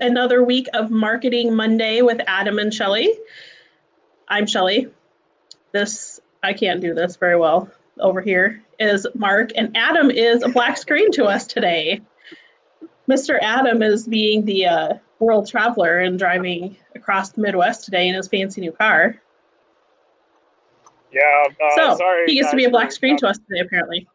[0.00, 3.12] another week of Marketing Monday with Adam and Shelly.
[4.28, 4.88] I'm Shelly.
[5.72, 7.70] This, I can't do this very well.
[8.00, 12.00] Over here is Mark, and Adam is a black screen to us today.
[13.08, 13.38] Mr.
[13.42, 18.28] Adam is being the uh, world traveler and driving across the Midwest today in his
[18.28, 19.20] fancy new car.
[21.12, 22.26] Yeah, uh, so sorry.
[22.26, 24.08] he gets to be a black screen to us today, apparently.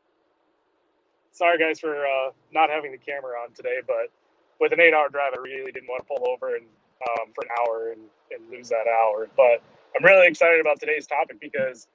[1.31, 4.11] Sorry, guys, for uh, not having the camera on today, but
[4.59, 6.65] with an eight-hour drive, I really didn't want to pull over and
[7.07, 9.27] um, for an hour and, and lose that hour.
[9.35, 9.61] But
[9.95, 11.87] I'm really excited about today's topic because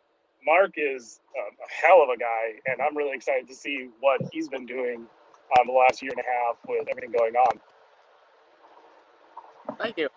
[0.45, 4.21] Mark is um, a hell of a guy, and I'm really excited to see what
[4.33, 5.07] he's been doing
[5.59, 7.61] um, the last year and a half with everything going on.
[9.79, 10.09] Thank you.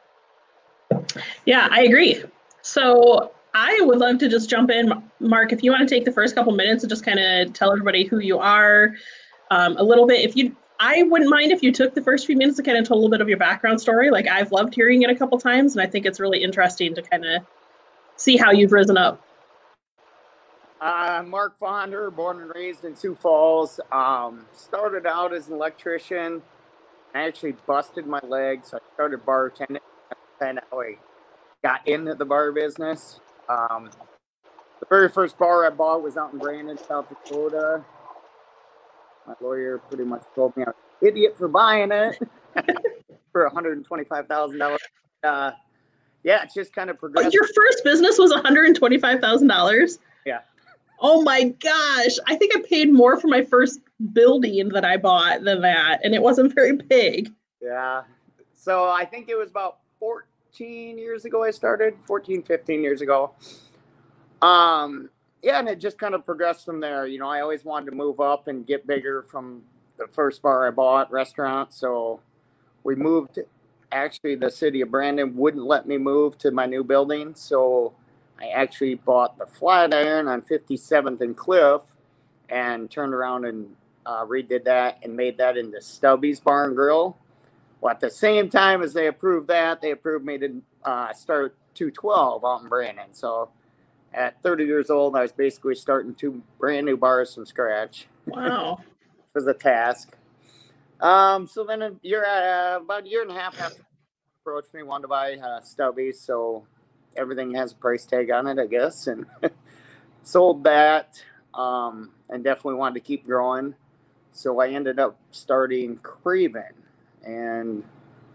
[1.45, 2.23] Yeah, I agree.
[2.61, 5.53] So I would love to just jump in, Mark.
[5.53, 8.03] If you want to take the first couple minutes and just kind of tell everybody
[8.03, 8.95] who you are,
[9.49, 10.21] um, a little bit.
[10.21, 12.87] If you, I wouldn't mind if you took the first few minutes to kind of
[12.87, 14.11] tell a little bit of your background story.
[14.11, 17.01] Like I've loved hearing it a couple times, and I think it's really interesting to
[17.01, 17.43] kind of
[18.15, 19.21] see how you've risen up.
[20.79, 23.79] Uh, Mark Fonder, born and raised in Sioux Falls.
[23.91, 26.43] Um, started out as an electrician.
[27.15, 29.79] I actually busted my leg, so I started bartending.
[30.39, 30.97] How I
[31.63, 33.19] got into the bar business.
[33.49, 33.89] Um,
[34.79, 37.83] the very first bar I bought was out in Brandon, South Dakota.
[39.27, 42.17] My lawyer pretty much told me I was an idiot for buying it
[43.31, 44.77] for $125,000.
[45.23, 45.51] Uh,
[46.23, 47.33] yeah, it's just kind of progressed.
[47.33, 49.99] your first business was one hundred twenty-five thousand dollars.
[50.25, 50.39] Yeah.
[50.99, 52.17] Oh my gosh!
[52.27, 53.79] I think I paid more for my first
[54.13, 57.31] building that I bought than that, and it wasn't very big.
[57.61, 58.03] Yeah.
[58.53, 63.31] So I think it was about 14 years ago I started, 14, 15 years ago.
[64.41, 65.09] Um,
[65.41, 67.07] yeah, and it just kind of progressed from there.
[67.07, 69.63] You know, I always wanted to move up and get bigger from
[69.97, 71.73] the first bar I bought, restaurant.
[71.73, 72.19] So
[72.83, 73.39] we moved.
[73.91, 77.33] Actually, the city of Brandon wouldn't let me move to my new building.
[77.35, 77.93] So
[78.39, 81.81] I actually bought the Flatiron on 57th and Cliff
[82.49, 87.17] and turned around and uh, redid that and made that into Stubby's Bar and Grill.
[87.79, 91.55] Well, at the same time as they approved that, they approved me to uh, start
[91.75, 93.13] 212 out in Brandon.
[93.13, 93.49] So
[94.13, 98.07] at 30 years old, I was basically starting two brand new bars from scratch.
[98.25, 98.79] Wow.
[98.81, 100.15] It was a task.
[100.99, 103.83] Um, so then a year, uh, about a year and a half after
[104.41, 106.19] approached me, wanted to buy uh, Stubby's.
[106.19, 106.65] So
[107.15, 109.25] everything has a price tag on it, I guess, and
[110.23, 111.21] sold that.
[111.53, 113.75] Um, and definitely wanted to keep growing.
[114.31, 116.73] So I ended up starting Craven,
[117.23, 117.83] and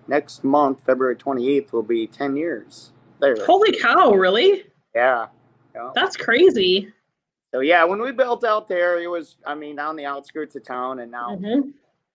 [0.09, 2.91] next month, February 28th, will be 10 years
[3.21, 3.37] there.
[3.45, 4.13] Holy cow!
[4.13, 4.65] Really?
[4.95, 5.27] Yeah.
[5.75, 5.91] Yeah.
[5.95, 6.93] That's crazy.
[7.55, 10.65] So yeah, when we built out there, it was, I mean, on the outskirts of
[10.65, 11.73] town, and now Mhm.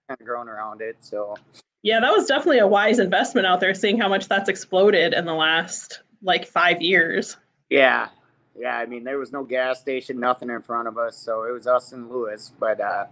[0.07, 0.97] kind of growing around it.
[1.01, 1.35] So
[1.84, 3.73] Yeah, that was definitely a wise investment out there.
[3.73, 7.38] Seeing how much that's exploded in the last like five years.
[7.69, 8.09] yeah,
[8.56, 8.78] yeah.
[8.78, 11.67] I mean, there was no gas station, nothing in front of us, so it was
[11.67, 12.51] us and Lewis.
[12.59, 13.06] But uh,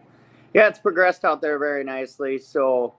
[0.53, 2.39] yeah, it's progressed out there very nicely.
[2.39, 2.95] So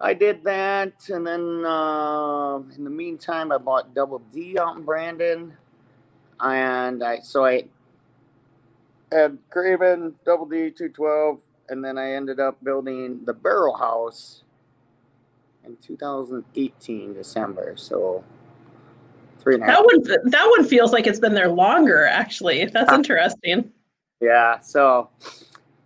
[0.00, 4.82] I did that, and then uh, in the meantime, I bought Double D out in
[4.82, 5.56] Brandon,
[6.42, 7.64] and I so I
[9.12, 14.42] had Craven Double D two twelve, and then I ended up building the Barrel House
[15.64, 17.74] in 2018 December.
[17.76, 18.24] So
[19.38, 19.78] three and a half.
[19.78, 22.06] That one that one feels like it's been there longer.
[22.06, 23.72] Actually, that's interesting.
[24.20, 24.60] Yeah.
[24.60, 25.10] So,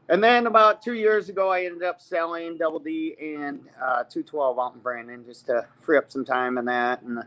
[0.09, 4.59] and then about two years ago, I ended up selling Double D and uh, 212
[4.59, 7.03] out in Brandon just to free up some time in that.
[7.03, 7.21] And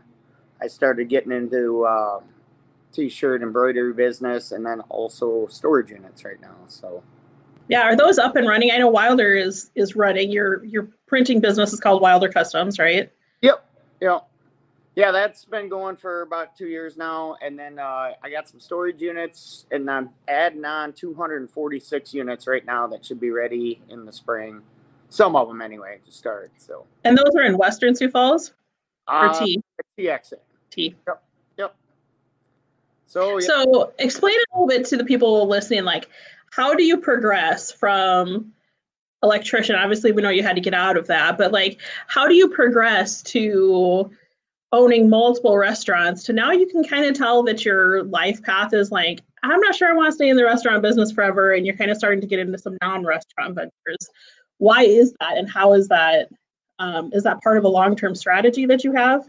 [0.60, 2.20] I started getting into uh,
[2.92, 6.56] t-shirt embroidery business and then also storage units right now.
[6.68, 7.02] So,
[7.68, 8.70] Yeah, are those up and running?
[8.70, 10.30] I know Wilder is is running.
[10.30, 13.10] Your your printing business is called Wilder Customs, right?
[13.42, 13.64] yep,
[14.00, 14.26] yep.
[14.96, 17.36] Yeah, that's been going for about two years now.
[17.40, 22.64] And then uh, I got some storage units and I'm adding on 246 units right
[22.66, 24.60] now that should be ready in the spring.
[25.08, 26.50] Some of them anyway to start.
[26.58, 28.54] So, And those are in Western Sioux Falls
[29.06, 29.62] or Uh, T
[29.96, 30.32] TX.
[30.70, 30.96] T.
[31.06, 31.22] Yep.
[33.08, 36.08] So, yeah, So explain a little bit to the people listening, like
[36.50, 38.52] how do you progress from
[39.22, 39.74] electrician?
[39.74, 42.48] Obviously, we know you had to get out of that, but like how do you
[42.48, 44.10] progress to
[44.72, 48.92] owning multiple restaurants to now you can kind of tell that your life path is
[48.92, 51.76] like, I'm not sure I want to stay in the restaurant business forever, and you're
[51.76, 54.10] kind of starting to get into some non-restaurant ventures.
[54.58, 56.28] Why is that, and how is that?
[56.80, 59.26] Um, is that part of a long-term strategy that you have?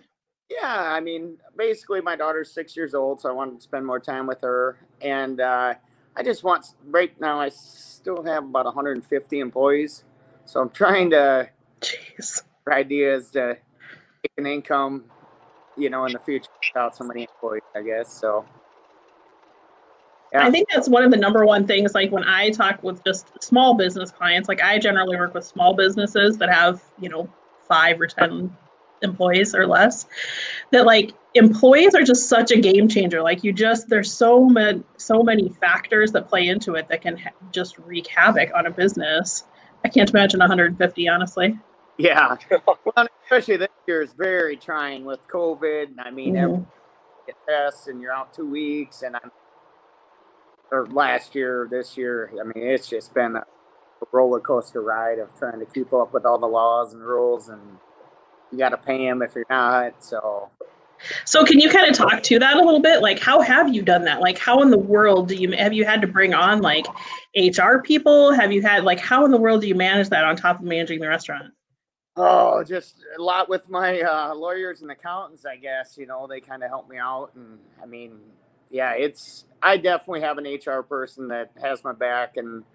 [0.50, 4.00] Yeah, I mean, basically, my daughter's six years old, so I wanted to spend more
[4.00, 4.78] time with her.
[5.02, 5.76] And uh,
[6.16, 10.04] I just want, right now, I still have about 150 employees.
[10.46, 11.50] So I'm trying to
[11.82, 12.44] Jeez.
[12.68, 13.58] Our idea is to
[14.24, 15.06] make an income,
[15.78, 18.12] you know, in the future without so many employees, I guess.
[18.12, 18.46] So
[20.34, 20.46] Yeah.
[20.46, 21.96] I think that's one of the number one things.
[21.96, 25.74] Like when I talk with just small business clients, like I generally work with small
[25.74, 27.30] businesses that have, you know,
[27.68, 28.56] five or 10
[29.02, 30.06] employees or less,
[30.72, 33.22] that like employees are just such a game changer.
[33.22, 37.18] Like you just, there's so many, so many factors that play into it that can
[37.18, 39.44] ha- just wreak havoc on a business.
[39.86, 41.58] I can't imagine 150, honestly.
[41.98, 42.36] yeah.
[42.96, 45.96] Well, especially this year is very trying with COVID.
[46.00, 46.66] I mean, Mhm.
[47.28, 49.32] get tests and you're out two weeks, and I'm
[50.72, 52.32] or last year, this year.
[52.40, 53.44] I mean, it's just been a
[54.12, 57.78] roller coaster ride of trying to keep up with all the laws and rules, and
[58.52, 60.04] you got to pay them if you're not.
[60.04, 60.50] So
[61.26, 63.02] So can you kind of talk to that a little bit?
[63.02, 64.22] Like how have you done that?
[64.22, 66.88] Like how in the world do you have you had to bring on like
[67.36, 68.32] HR people?
[68.34, 70.66] Have you had like how in the world do you manage that on top of
[70.66, 71.54] managing the restaurant?
[72.22, 75.98] Oh, just a lot with my uh, lawyers and accountants, I guess.
[75.98, 77.32] You know, they kind of help me out.
[77.36, 78.20] And I mean,
[78.70, 82.66] yeah, it's, I definitely have an HR person that has my back and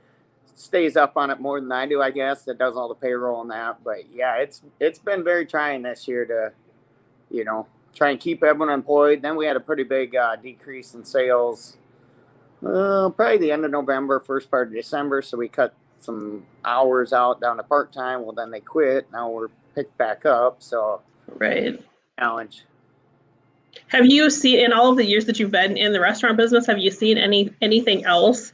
[0.55, 3.43] stays up on it more than I do, I guess, that does all the payroll
[3.43, 3.83] and that.
[3.85, 6.53] But yeah, it's, it's been very trying this year to,
[7.31, 9.23] you know, try and keep everyone employed.
[9.23, 11.77] Then we had a pretty big uh, decrease in sales,
[12.65, 15.23] uh, probably the end of November, first part of December.
[15.23, 18.23] So we cut some hours out down to part time.
[18.23, 19.07] Well, then they quit.
[19.13, 20.63] Now we're picked back up.
[20.63, 21.83] So Right.
[22.19, 22.65] challenge.
[23.89, 26.67] Have you seen in all of the years that you've been in the restaurant business,
[26.67, 28.53] have you seen any anything else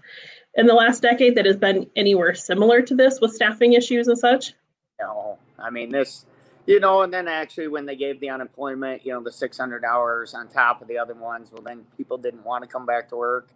[0.55, 4.19] in the last decade that has been anywhere similar to this with staffing issues and
[4.19, 4.55] such?
[5.01, 5.39] No.
[5.59, 6.25] I mean this,
[6.67, 10.35] you know, and then actually when they gave the unemployment, you know, the 600 hours
[10.35, 13.17] on top of the other ones, well, then people didn't want to come back to
[13.17, 13.49] work.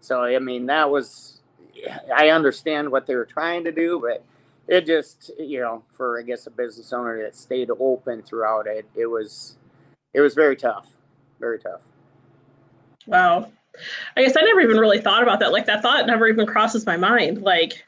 [0.00, 1.40] So I mean that was,
[2.14, 4.24] I understand what they were trying to do, but
[4.68, 8.86] it just, you know, for I guess a business owner that stayed open throughout it,
[8.94, 9.56] it was,
[10.12, 10.88] it was very tough,
[11.40, 11.82] very tough.
[13.06, 13.50] Wow.
[14.16, 15.52] I guess I never even really thought about that.
[15.52, 17.42] Like that thought never even crosses my mind.
[17.42, 17.84] Like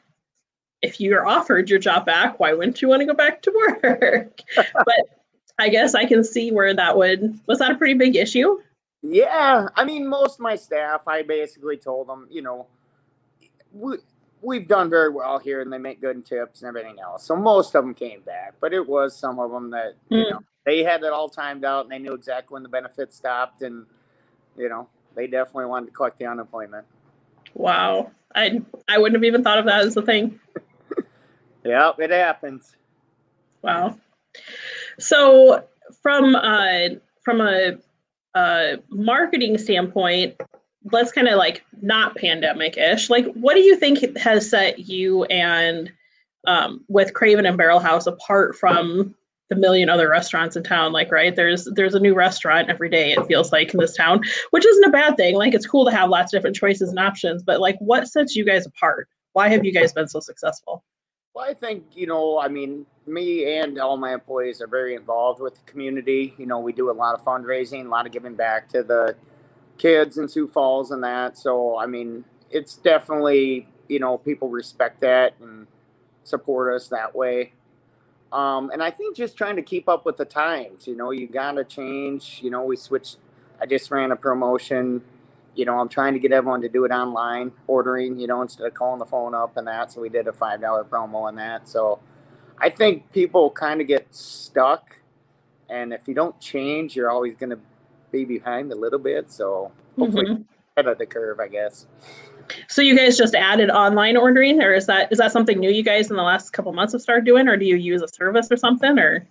[0.81, 4.41] if you're offered your job back, why wouldn't you want to go back to work?
[4.73, 4.95] but
[5.57, 8.59] I guess I can see where that would was that a pretty big issue?
[9.01, 12.67] Yeah, I mean, most of my staff, I basically told them, you know,
[13.71, 13.97] we
[14.41, 17.25] we've done very well here, and they make good tips and everything else.
[17.25, 20.31] So most of them came back, but it was some of them that you Hmm.
[20.31, 23.61] know they had it all timed out, and they knew exactly when the benefits stopped,
[23.61, 23.85] and
[24.57, 26.85] you know they definitely wanted to collect the unemployment.
[27.53, 28.11] Wow.
[28.35, 30.39] I I wouldn't have even thought of that as a thing.
[31.65, 32.75] Yeah, it happens.
[33.61, 33.97] Wow.
[34.97, 35.65] So
[36.01, 37.77] from uh from a
[38.33, 40.41] uh marketing standpoint,
[40.91, 43.09] let's kind of like not pandemic-ish.
[43.09, 45.91] Like what do you think has set you and
[46.47, 49.13] um with Craven and Barrel House apart from
[49.49, 53.11] the million other restaurants in town like right there's there's a new restaurant every day
[53.11, 55.91] it feels like in this town which isn't a bad thing like it's cool to
[55.91, 59.47] have lots of different choices and options but like what sets you guys apart why
[59.49, 60.83] have you guys been so successful
[61.33, 65.39] Well, I think, you know, I mean, me and all my employees are very involved
[65.41, 66.33] with the community.
[66.37, 69.15] You know, we do a lot of fundraising, a lot of giving back to the
[69.77, 71.37] kids in Sioux Falls and that.
[71.37, 75.67] So, I mean, it's definitely, you know, people respect that and
[76.23, 77.53] support us that way.
[78.31, 81.27] Um, and I think just trying to keep up with the times, you know, you
[81.27, 82.41] got to change.
[82.43, 83.17] You know, we switched,
[83.61, 85.01] I just ran a promotion.
[85.55, 88.67] You know, I'm trying to get everyone to do it online, ordering, you know, instead
[88.67, 89.91] of calling the phone up and that.
[89.91, 91.69] So we did a $5 promo on that.
[91.69, 91.99] So
[92.59, 94.97] I think people kind of get stuck.
[95.69, 97.59] And if you don't change, you're always going to
[98.11, 99.31] be behind a little bit.
[99.31, 100.45] So hopefully Mhm.
[100.77, 101.87] ahead of the curve, I guess.
[102.67, 105.83] So you guys just added online ordering, or is that is that something new you
[105.83, 108.47] guys in the last couple months have started doing, or do you use a service
[108.51, 109.27] or something, or?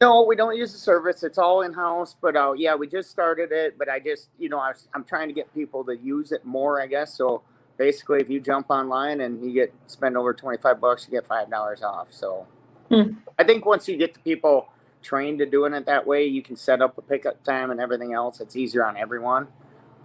[0.00, 1.22] No, we don't use the service.
[1.22, 2.16] It's all in house.
[2.20, 3.76] But uh, yeah, we just started it.
[3.78, 6.44] But I just, you know, I was, I'm trying to get people to use it
[6.44, 7.14] more, I guess.
[7.14, 7.42] So
[7.76, 11.50] basically, if you jump online and you get spend over 25 bucks, you get five
[11.50, 12.08] dollars off.
[12.10, 12.46] So
[12.90, 13.12] Hmm.
[13.38, 14.68] I think once you get the people
[15.00, 18.12] trained to doing it that way, you can set up a pickup time and everything
[18.12, 18.40] else.
[18.40, 19.46] It's easier on everyone.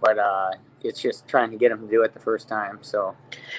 [0.00, 0.50] But uh,
[0.82, 2.78] it's just trying to get them to do it the first time.
[2.82, 3.16] So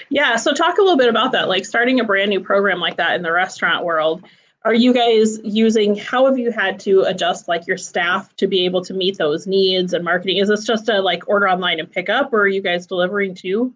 [0.10, 2.98] Yeah, so talk a little bit about that, like starting a brand new program like
[2.98, 4.24] that in the restaurant world.
[4.64, 5.96] Are you guys using?
[5.96, 9.48] How have you had to adjust like your staff to be able to meet those
[9.48, 10.38] needs and marketing?
[10.38, 13.36] Is this just a like order online and pick up, or are you guys delivering
[13.36, 13.74] too?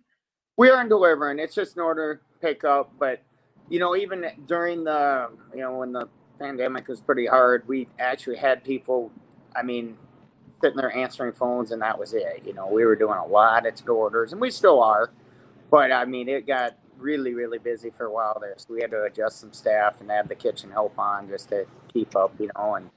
[0.62, 1.40] we aren't delivering.
[1.40, 2.92] It's just an order pickup.
[3.00, 3.24] But
[3.70, 6.08] you know, even during the you know when the
[6.40, 9.12] pandemic was pretty hard, we actually had people.
[9.56, 9.98] I mean,
[10.62, 12.44] sitting there answering phones, and that was it.
[12.46, 15.12] You know, we were doing a lot of to orders, and we still are.
[15.70, 18.54] But I mean, it got really, really busy for a while there.
[18.58, 21.66] So we had to adjust some staff and have the kitchen help on just to
[21.92, 22.76] keep up, you know.
[22.76, 22.90] And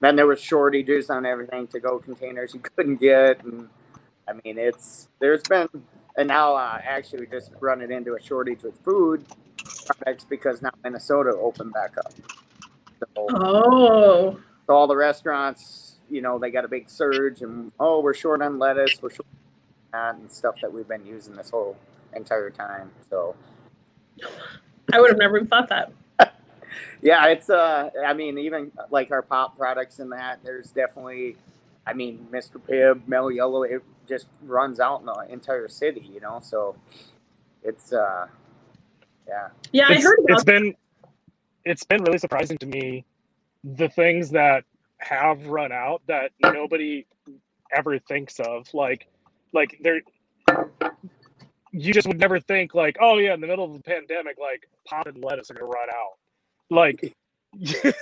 [0.00, 3.42] then there was shortages on everything to go containers you couldn't get.
[3.44, 3.68] And
[4.28, 5.68] I mean, it's, there's been,
[6.16, 9.24] and now uh, actually we just running into a shortage with food
[9.86, 12.12] products because now Minnesota opened back up.
[13.00, 14.40] So, oh.
[14.66, 18.40] So all the restaurants, you know, they got a big surge and, oh, we're short
[18.40, 19.26] on lettuce, we're short
[19.92, 21.76] on that and stuff that we've been using this whole
[22.14, 22.92] entire time.
[23.10, 23.34] So
[24.92, 25.92] I would have never thought that.
[27.02, 31.36] yeah, it's uh I mean, even like our pop products and that, there's definitely
[31.84, 32.58] I mean, Mr.
[32.58, 36.38] Pibb, Mellow Yellow, it just runs out in the entire city, you know.
[36.40, 36.76] So
[37.64, 38.28] it's uh
[39.26, 39.48] yeah.
[39.72, 40.76] Yeah, it's, I heard it's been
[41.64, 43.04] it's been really surprising to me
[43.64, 44.64] the things that
[45.04, 47.06] have run out that nobody
[47.72, 48.72] ever thinks of.
[48.72, 49.08] Like
[49.52, 50.00] like there
[51.72, 54.68] you just would never think like, oh yeah, in the middle of the pandemic, like
[54.86, 56.14] pop and lettuce are gonna run out.
[56.70, 57.14] Like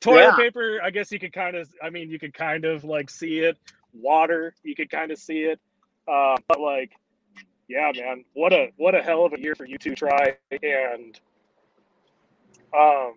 [0.00, 0.36] toilet yeah.
[0.36, 3.38] paper, I guess you could kind of I mean you could kind of like see
[3.40, 3.58] it.
[3.92, 5.60] Water, you could kind of see it.
[6.08, 6.92] Uh, but like
[7.68, 11.20] yeah, man, what a what a hell of a year for you to try and
[12.76, 13.14] um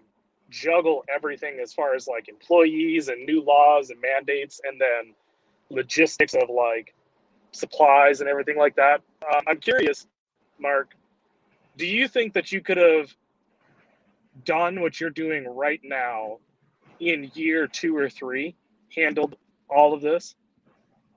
[0.54, 5.14] juggle everything as far as like employees and new laws and mandates and then
[5.70, 6.94] logistics of like
[7.52, 9.02] supplies and everything like that.
[9.34, 10.08] Um, I'm curious,
[10.60, 10.96] Mark,
[11.76, 13.14] do you think that you could have
[14.46, 16.38] done what you're doing right now
[17.00, 18.56] in year two or three,
[18.96, 19.36] handled
[19.70, 20.36] all of this?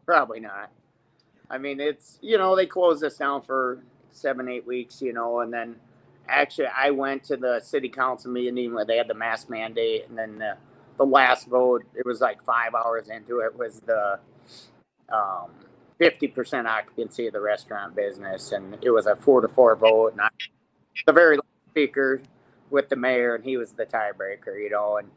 [0.07, 0.71] Probably not.
[1.50, 5.40] I mean, it's, you know, they closed us down for seven, eight weeks, you know,
[5.40, 5.76] and then
[6.28, 10.16] actually I went to the city council meeting where they had the mask mandate, and
[10.18, 10.56] then the,
[10.99, 14.18] the last vote, it was like five hours into it, was the
[15.12, 15.50] um,
[16.00, 20.12] 50% occupancy of the restaurant business, and it was a four to four vote.
[20.12, 20.28] And I,
[21.06, 21.38] the very
[21.71, 22.21] speaker
[22.71, 24.99] with the mayor, and he was the tiebreaker, you know.
[24.99, 25.09] And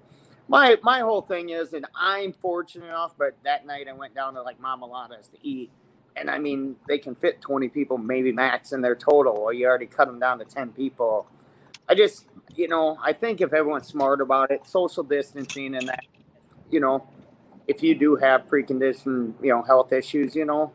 [0.47, 4.33] my my whole thing is, and I'm fortunate enough, but that night I went down
[4.35, 5.71] to like Mama Lata's to eat,
[6.19, 9.33] and I mean they can fit 20 people, maybe max, in their total.
[9.37, 11.27] or you already cut them down to 10 people.
[11.87, 16.03] I just, you know, I think if everyone's smart about it, social distancing and that,
[16.69, 17.07] you know,
[17.67, 20.73] if you do have preconditioned, you know, health issues, you know.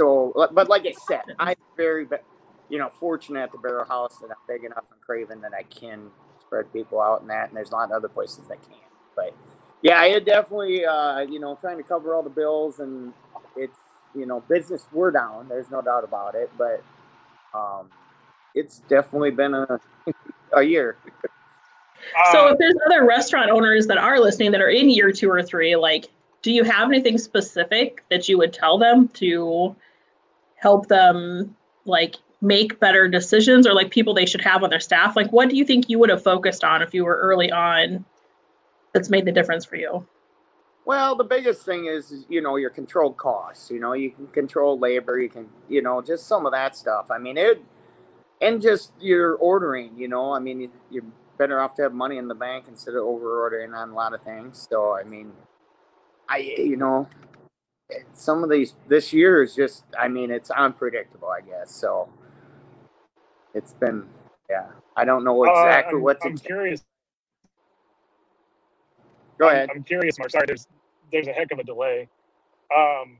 [0.00, 2.06] So, but like I said, I'm very,
[2.68, 5.62] you know, fortunate at the Barrel House that I'm big enough and craven that I
[5.64, 8.80] can spread people out and that, and there's a lot of other places that can't.
[9.14, 9.34] But
[9.82, 13.12] yeah, it definitely, uh, you know, trying to cover all the bills and
[13.56, 13.76] it's,
[14.14, 15.48] you know, business we're down.
[15.48, 16.82] There's no doubt about it, but
[17.52, 17.90] um,
[18.54, 19.80] it's definitely been a
[20.52, 20.96] a year.
[22.32, 25.42] So if there's other restaurant owners that are listening that are in year two or
[25.42, 26.10] three, like,
[26.42, 29.74] do you have anything specific that you would tell them to
[30.56, 35.14] help them like make better decisions or like people they should have on their staff?
[35.14, 38.04] Like what do you think you would have focused on if you were early on
[38.92, 40.06] that's made the difference for you?
[40.84, 43.70] Well, the biggest thing is, you know, your controlled costs.
[43.70, 47.10] You know, you can control labor, you can, you know, just some of that stuff.
[47.10, 47.62] I mean, it,
[48.40, 51.04] and just your ordering, you know, I mean, you're
[51.38, 54.12] better off to have money in the bank instead of over ordering on a lot
[54.12, 54.66] of things.
[54.68, 55.32] So, I mean,
[56.28, 57.08] I, you know,
[58.12, 61.70] some of these, this year is just, I mean, it's unpredictable, I guess.
[61.70, 62.08] So
[63.54, 64.06] it's been,
[64.50, 66.28] yeah, I don't know exactly uh, what to.
[66.28, 66.82] I'm curious.
[69.42, 69.70] Go ahead.
[69.70, 70.30] I'm, I'm, curious, Mark.
[70.30, 70.68] Sorry, there's
[71.10, 72.08] there's a heck of a delay.
[72.74, 73.18] Um,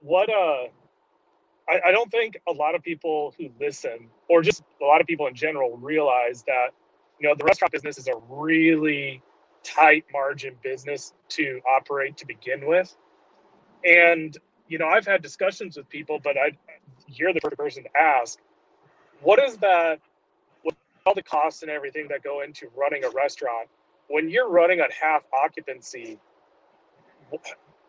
[0.00, 0.64] what uh,
[1.70, 5.06] I, I don't think a lot of people who listen, or just a lot of
[5.06, 6.70] people in general, realize that
[7.20, 9.22] you know the restaurant business is a really
[9.62, 12.96] tight margin business to operate to begin with,
[13.84, 14.36] and
[14.66, 16.58] you know I've had discussions with people, but I
[17.06, 18.40] you're the first person to ask,
[19.20, 20.00] what is that?
[20.64, 20.74] With
[21.06, 23.68] all the costs and everything that go into running a restaurant,
[24.08, 26.18] when you're running at half occupancy,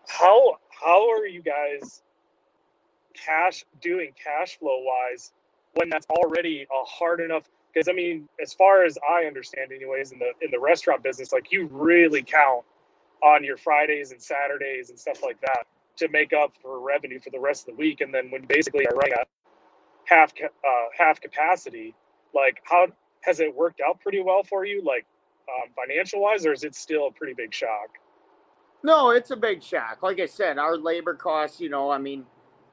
[0.08, 2.02] how how are you guys
[3.14, 5.32] cash doing cash flow wise
[5.74, 10.12] when that's already a hard enough because I mean, as far as I understand, anyways,
[10.12, 12.66] in the in the restaurant business, like you really count
[13.24, 15.64] on your Fridays and Saturdays and stuff like that
[15.98, 18.02] to make up for revenue for the rest of the week.
[18.02, 19.28] And then when basically are running at
[20.06, 20.48] half uh,
[20.98, 21.94] half capacity,
[22.34, 22.88] like how
[23.22, 25.06] has it worked out pretty well for you, like
[25.64, 27.98] um, financial wise, or is it still a pretty big shock?
[28.84, 30.00] No, it's a big shock.
[30.02, 32.26] Like I said, our labor costs, you know, I mean,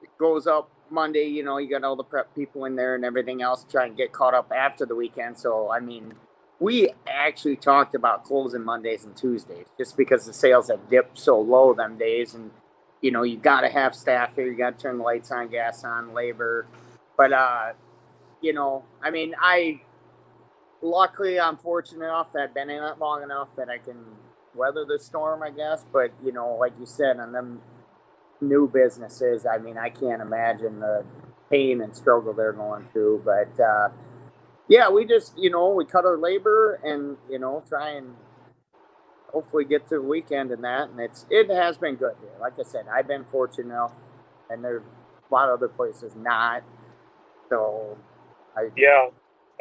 [0.02, 3.04] it goes up Monday, you know, you got all the prep people in there and
[3.04, 5.38] everything else trying to get caught up after the weekend.
[5.38, 6.14] So, I mean,
[6.61, 11.40] we actually talked about closing Mondays and Tuesdays just because the sales have dipped so
[11.40, 12.35] low them days.
[12.35, 12.50] And,
[13.02, 14.47] you know, you got to have staff here.
[14.47, 16.66] You got to turn the lights on, gas on, labor.
[17.16, 17.73] but uh,
[18.40, 19.80] you know, I mean, I
[20.86, 23.96] luckily I'm fortunate enough that I've been in it long enough that I can
[24.54, 25.84] weather the storm, I guess.
[25.92, 27.60] But you know, like you said, on them
[28.40, 31.04] new businesses, I mean, I can't imagine the
[31.50, 33.22] pain and struggle they're going through.
[33.24, 33.88] But uh,
[34.68, 38.14] yeah, we just you know we cut our labor and you know try and
[39.32, 42.30] hopefully get to the weekend and that, and it's it has been good here.
[42.40, 43.92] Like I said, I've been fortunate enough,
[44.50, 46.62] and there's a lot of other places not.
[47.48, 47.96] So,
[48.56, 49.08] I Yeah.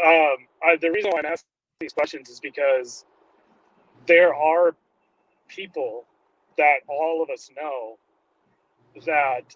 [0.03, 3.05] Um, I, the reason why I'm asking these questions is because
[4.07, 4.75] there are
[5.47, 6.05] people
[6.57, 7.97] that all of us know
[9.05, 9.55] that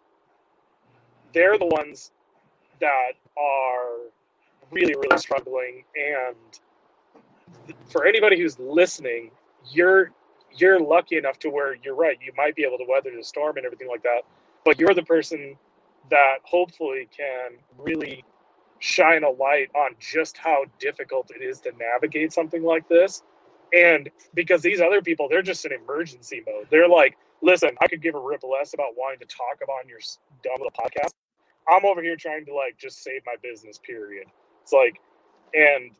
[1.34, 2.12] they're the ones
[2.80, 4.10] that are
[4.72, 5.84] really, really struggling.
[5.96, 6.60] And
[7.90, 9.32] for anybody who's listening,
[9.72, 10.12] you're
[10.56, 12.18] you're lucky enough to where you're right.
[12.22, 14.22] You might be able to weather the storm and everything like that,
[14.66, 15.56] but you're the person
[16.10, 18.24] that hopefully can really
[18.80, 23.24] shine a light on just how difficult it is to navigate something like this.
[23.74, 26.68] And because these other people, they're just in emergency mode.
[26.72, 30.00] They're like, listen, I could give a rip less about wanting to talk about your
[30.44, 31.12] dumb little podcast.
[31.70, 34.28] I'm over here trying to like just save my business, period.
[34.64, 35.00] It's like,
[35.54, 35.92] and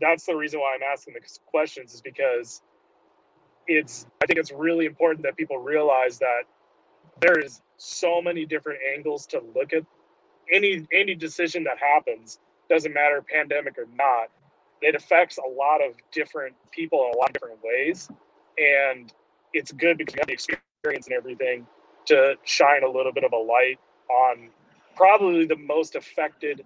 [0.00, 2.62] that's the reason why I'm asking the questions is because
[3.66, 6.42] it's, I think it's really important that people realize that
[7.20, 9.84] there's so many different angles to look at
[10.52, 12.38] any any decision that happens
[12.70, 14.28] doesn't matter pandemic or not
[14.84, 18.08] it affects a lot of different people in a lot of different ways.
[18.58, 19.12] And
[19.54, 21.66] it's good because you have the experience and everything
[22.06, 24.50] to shine a little bit of a light on
[24.94, 26.62] probably the most affected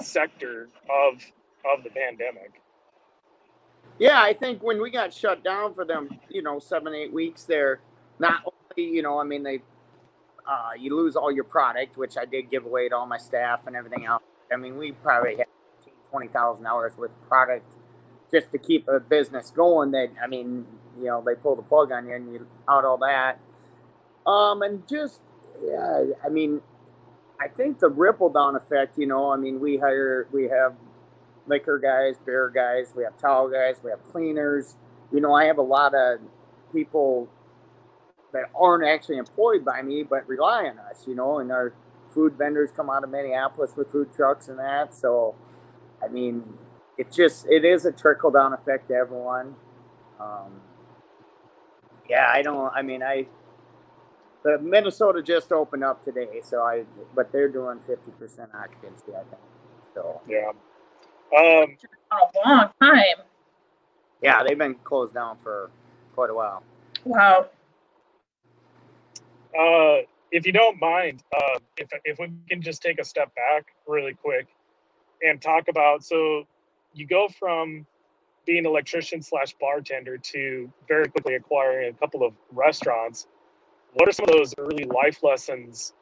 [0.00, 1.20] sector of
[1.68, 2.62] of the pandemic.
[3.98, 7.44] Yeah, I think when we got shut down for them, you know, seven eight weeks
[7.44, 7.80] there,
[8.20, 9.62] not only you know, I mean they
[10.46, 13.60] uh, you lose all your product, which I did give away to all my staff
[13.66, 14.22] and everything else.
[14.52, 15.46] I mean, we probably had
[16.10, 17.74] 20,000 hours worth of product
[18.32, 19.90] just to keep a business going.
[19.90, 20.66] That, I mean,
[20.98, 23.38] you know, they pull the plug on you and you out all that.
[24.26, 25.20] Um, and just,
[25.62, 26.60] yeah, I mean,
[27.40, 30.74] I think the ripple down effect, you know, I mean, we hire, we have
[31.46, 34.74] liquor guys, beer guys, we have towel guys, we have cleaners.
[35.12, 36.20] You know, I have a lot of
[36.72, 37.28] people
[38.32, 41.72] that aren't actually employed by me but rely on us, you know, and our
[42.12, 44.94] food vendors come out of Minneapolis with food trucks and that.
[44.94, 45.34] So,
[46.02, 46.44] I mean,
[46.98, 49.54] it just it is a trickle down effect to everyone.
[50.20, 50.60] Um,
[52.08, 52.72] yeah, I don't.
[52.74, 53.26] I mean, I
[54.42, 56.84] the Minnesota just opened up today, so I
[57.14, 59.42] but they're doing fifty percent occupancy, I think.
[59.94, 60.50] So yeah,
[61.36, 61.76] um,
[62.12, 63.24] a long time.
[64.22, 65.70] Yeah, they've been closed down for
[66.14, 66.62] quite a while.
[67.04, 67.50] Wow.
[69.58, 73.66] Uh, if you don't mind, uh, if if we can just take a step back
[73.86, 74.48] really quick
[75.22, 76.44] and talk about so
[76.92, 77.86] you go from
[78.46, 83.26] being electrician slash bartender to very quickly acquiring a couple of restaurants.
[83.94, 85.94] What are some of those early life lessons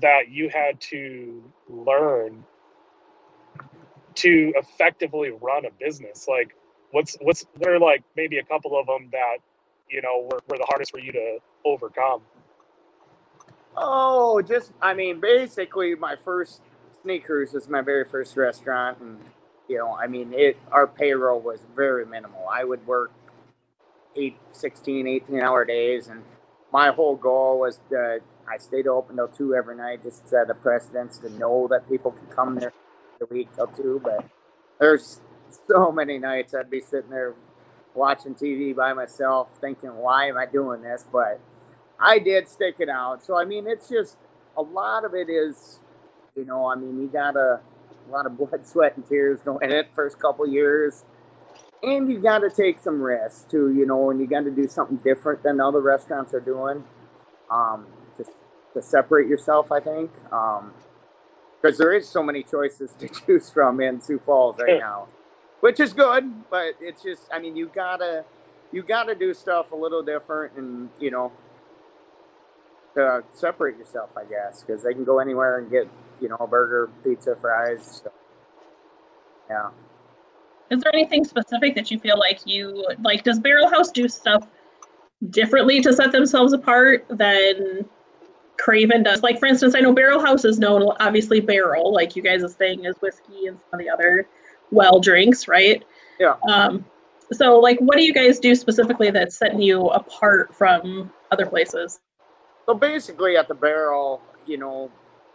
[0.00, 2.44] that you had to learn
[4.16, 6.26] to effectively run a business?
[6.28, 6.54] Like,
[6.90, 9.38] what's what's there like maybe a couple of them that
[9.88, 12.22] you know were, were the hardest for you to overcome?
[13.80, 16.62] Oh, just I mean, basically, my first
[17.02, 19.18] Sneakers was my very first restaurant, and
[19.68, 22.46] you know, I mean, it our payroll was very minimal.
[22.52, 23.12] I would work
[24.16, 26.24] eight, 16, 18 hour days, and
[26.72, 28.20] my whole goal was that
[28.52, 31.88] I stayed open till two every night, just to set a precedence to know that
[31.88, 32.72] people can come there
[33.20, 34.00] the week till two.
[34.02, 34.26] But
[34.80, 35.20] there's
[35.70, 37.34] so many nights I'd be sitting there
[37.94, 41.40] watching TV by myself, thinking, "Why am I doing this?" But
[42.00, 43.24] I did stick it out.
[43.24, 44.16] So I mean, it's just
[44.56, 45.80] a lot of it is,
[46.36, 47.60] you know, I mean, you got a,
[48.08, 51.04] a lot of blood, sweat, and tears going in it first couple years,
[51.82, 54.66] and you got to take some risks too, you know, and you got to do
[54.68, 56.84] something different than other restaurants are doing,
[57.50, 58.24] um, to
[58.74, 59.72] to separate yourself.
[59.72, 60.72] I think, um,
[61.60, 65.08] because there is so many choices to choose from in Sioux Falls right now,
[65.60, 68.24] which is good, but it's just, I mean, you gotta.
[68.70, 71.32] You got to do stuff a little different, and you know,
[72.98, 75.88] to separate yourself, I guess, because they can go anywhere and get,
[76.20, 78.02] you know, a burger, pizza, fries.
[78.04, 78.12] So,
[79.48, 79.70] yeah.
[80.70, 83.24] Is there anything specific that you feel like you like?
[83.24, 84.46] Does Barrel House do stuff
[85.30, 87.86] differently to set themselves apart than
[88.58, 89.22] Craven does?
[89.22, 92.84] Like, for instance, I know Barrel House is known, obviously, barrel, like you guys' thing
[92.84, 94.28] is whiskey and some of the other
[94.70, 95.82] well drinks, right?
[96.20, 96.34] Yeah.
[96.48, 96.84] Um,
[97.32, 102.00] so, like, what do you guys do specifically that's setting you apart from other places?
[102.68, 104.90] So basically, at the barrel, you know,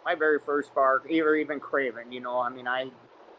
[0.05, 2.11] my very first bar, or even Craven.
[2.11, 2.91] You know, I mean, I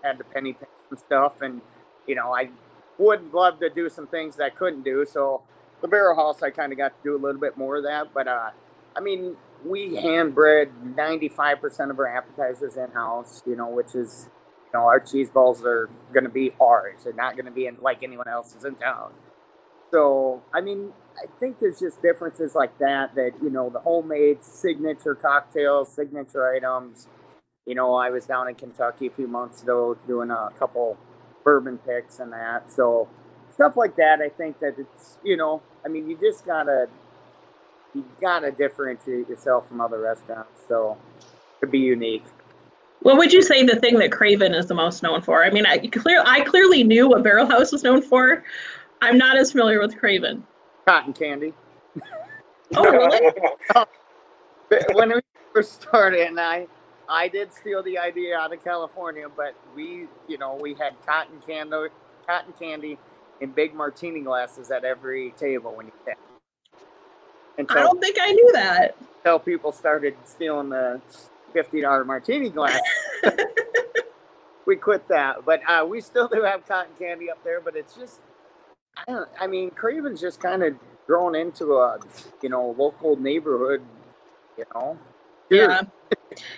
[0.02, 1.60] had the penny picks and stuff, and
[2.04, 2.50] you know, I
[2.98, 5.06] would love to do some things that I couldn't do.
[5.08, 5.42] So
[5.80, 8.12] the barrel house, I kind of got to do a little bit more of that.
[8.12, 8.50] But uh,
[8.96, 13.44] I mean, we hand bread 95% of our appetizers in house.
[13.46, 14.28] You know, which is
[14.72, 17.02] you know, our cheese balls are going to be ours.
[17.04, 19.12] They're not going to be in like anyone else's in town.
[19.92, 24.42] So, I mean, I think there's just differences like that, that, you know, the homemade
[24.42, 27.08] signature cocktails, signature items.
[27.66, 30.98] You know, I was down in Kentucky a few months ago doing a couple
[31.44, 32.70] bourbon picks and that.
[32.72, 33.08] So,
[33.52, 36.88] stuff like that, I think that it's, you know, I mean, you just gotta,
[37.94, 40.62] you gotta differentiate yourself from other restaurants.
[40.68, 40.98] So,
[41.60, 42.24] to be unique.
[43.00, 45.44] What would you say the thing that Craven is the most known for?
[45.44, 48.42] I mean, I clear I clearly knew what Barrel House was known for.
[49.02, 50.44] I'm not as familiar with Craven.
[50.86, 51.54] Cotton candy.
[52.74, 52.84] Oh,
[54.70, 54.86] really?
[54.92, 55.20] when we
[55.54, 56.66] first started, and I,
[57.08, 61.40] I did steal the idea out of California, but we, you know, we had cotton
[61.46, 61.88] candy,
[62.26, 62.98] cotton candy
[63.40, 66.14] in big martini glasses at every table when you came.
[67.58, 68.96] I don't think I knew that.
[69.18, 71.00] Until people started stealing the
[71.52, 72.80] fifty dollar martini glass.
[74.66, 77.60] we quit that, but uh, we still do have cotton candy up there.
[77.60, 78.20] But it's just,
[78.96, 79.28] I don't.
[79.40, 80.74] I mean, Craven's just kind of
[81.06, 81.98] grown into a,
[82.42, 83.82] you know, local neighborhood.
[84.56, 84.98] You know.
[85.50, 85.82] Yeah.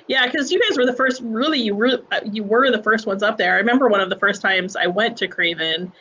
[0.07, 1.21] Yeah, because you guys were the first.
[1.23, 3.55] Really, you were uh, you were the first ones up there.
[3.55, 5.93] I remember one of the first times I went to Craven.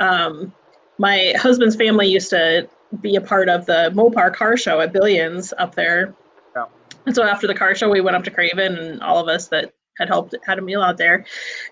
[0.00, 0.54] Um,
[0.98, 2.68] my husband's family used to
[3.00, 6.14] be a part of the Mopar car show at Billions up there
[6.56, 6.64] Yeah.
[7.06, 9.48] and so after the car show, we went up to Craven, and all of us
[9.48, 11.24] that had helped had a meal out there,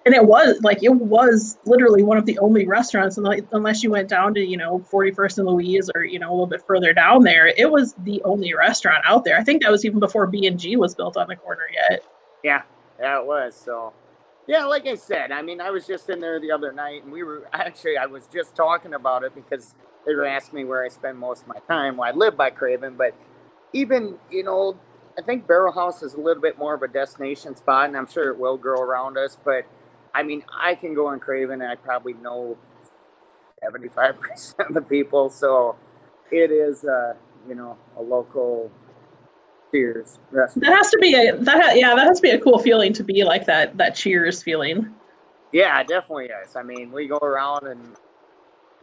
[0.05, 4.09] and it was like it was literally one of the only restaurants, unless you went
[4.09, 7.23] down to you know 41st and Louise or you know a little bit further down
[7.23, 9.39] there, it was the only restaurant out there.
[9.39, 12.05] I think that was even before B and G was built on the corner yet.
[12.43, 13.55] Yeah, it was.
[13.57, 13.93] So,
[14.47, 17.13] yeah, like I said, I mean, I was just in there the other night, and
[17.13, 19.75] we were actually I was just talking about it because
[20.07, 21.97] they were asking me where I spend most of my time.
[21.97, 23.15] Well, I live by Craven, but
[23.73, 24.79] even you know
[25.19, 28.07] I think Barrel House is a little bit more of a destination spot, and I'm
[28.07, 29.37] sure it will grow around us.
[29.43, 29.65] But
[30.15, 32.57] I mean, I can go in Craven, and I probably know
[33.65, 34.15] 75%
[34.69, 35.31] of the people.
[35.31, 35.77] So
[36.31, 37.15] it is, uh,
[37.49, 38.71] you know, a local
[39.73, 40.65] Cheers restaurant.
[40.65, 43.03] That has to be a that yeah, that has to be a cool feeling to
[43.03, 44.95] be like that that Cheers feeling.
[45.53, 46.57] Yeah, definitely is.
[46.57, 47.97] I mean, we go around and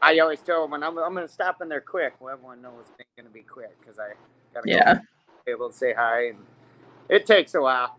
[0.02, 2.16] I always tell them, I'm, I'm going to stop in there quick.
[2.20, 4.10] Well, everyone knows it's going to be quick because I
[4.54, 4.96] got to yeah.
[4.96, 5.00] Go
[5.48, 6.38] able to say hi, and
[7.10, 7.98] it takes a while.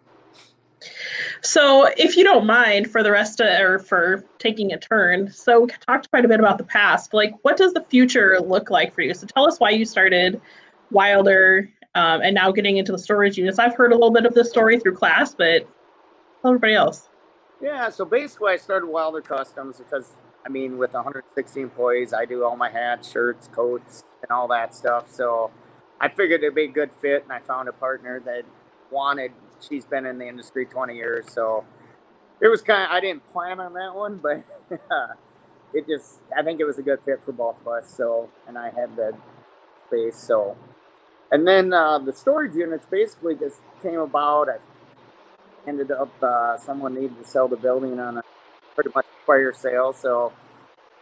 [1.40, 5.60] So, if you don't mind, for the rest of, or for taking a turn, so
[5.60, 7.14] we talked quite a bit about the past.
[7.14, 9.14] Like, what does the future look like for you?
[9.14, 10.40] So, tell us why you started
[10.90, 13.58] Wilder, um, and now getting into the storage units.
[13.58, 15.66] I've heard a little bit of this story through class, but
[16.42, 17.08] tell everybody else.
[17.62, 22.44] Yeah, so basically, I started Wilder Customs because, I mean, with 160 employees, I do
[22.44, 25.10] all my hats, shirts, coats, and all that stuff.
[25.10, 25.50] So
[26.00, 28.44] I figured it'd be a good fit, and I found a partner that
[28.90, 29.32] wanted.
[29.60, 31.64] She's been in the industry 20 years, so
[32.40, 32.90] it was kind of.
[32.90, 34.44] I didn't plan on that one, but
[35.72, 36.20] it just.
[36.36, 37.94] I think it was a good fit for both of us.
[37.96, 39.16] So, and I had the
[39.86, 40.18] space.
[40.18, 40.56] So,
[41.30, 44.48] and then uh, the storage units basically just came about.
[44.48, 44.56] I
[45.66, 48.22] ended up uh, someone needed to sell the building on a
[48.74, 50.32] pretty much fire sale, so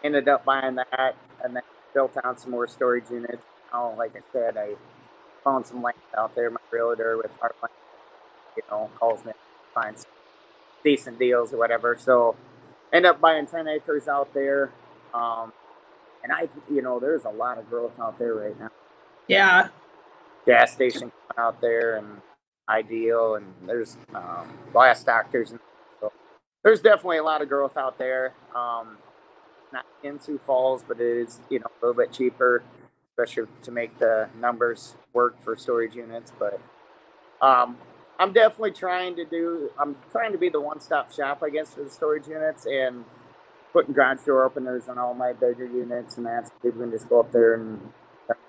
[0.04, 1.62] ended up buying that, and then
[1.94, 4.74] built out some more storage units know, like I said, I
[5.44, 6.50] found some land out there.
[6.50, 7.70] My realtor with Heartland,
[8.56, 9.32] you know, calls me,
[9.74, 10.06] finds
[10.84, 11.96] decent deals or whatever.
[11.98, 12.36] So
[12.92, 14.70] end up buying 10 acres out there.
[15.14, 15.52] Um,
[16.22, 18.70] and I, you know, there's a lot of growth out there right now.
[19.28, 19.68] Yeah.
[20.46, 22.20] Gas station out there and
[22.68, 25.50] ideal, and there's um, glass doctors.
[25.50, 25.60] And
[26.00, 26.12] so
[26.64, 28.34] there's definitely a lot of growth out there.
[28.54, 28.98] Um,
[29.72, 32.62] not in Sioux Falls, but it is, you know, a little bit cheaper
[33.22, 36.32] especially to make the numbers work for storage units.
[36.38, 36.60] But
[37.40, 37.76] um,
[38.18, 39.70] I'm definitely trying to do.
[39.78, 43.04] I'm trying to be the one-stop shop, I guess, for the storage units and
[43.72, 47.20] putting garage door openers on all my bigger units, and that's people can just go
[47.20, 47.80] up there and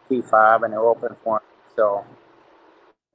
[0.09, 1.47] key fob and they'll open for them.
[1.75, 2.05] So,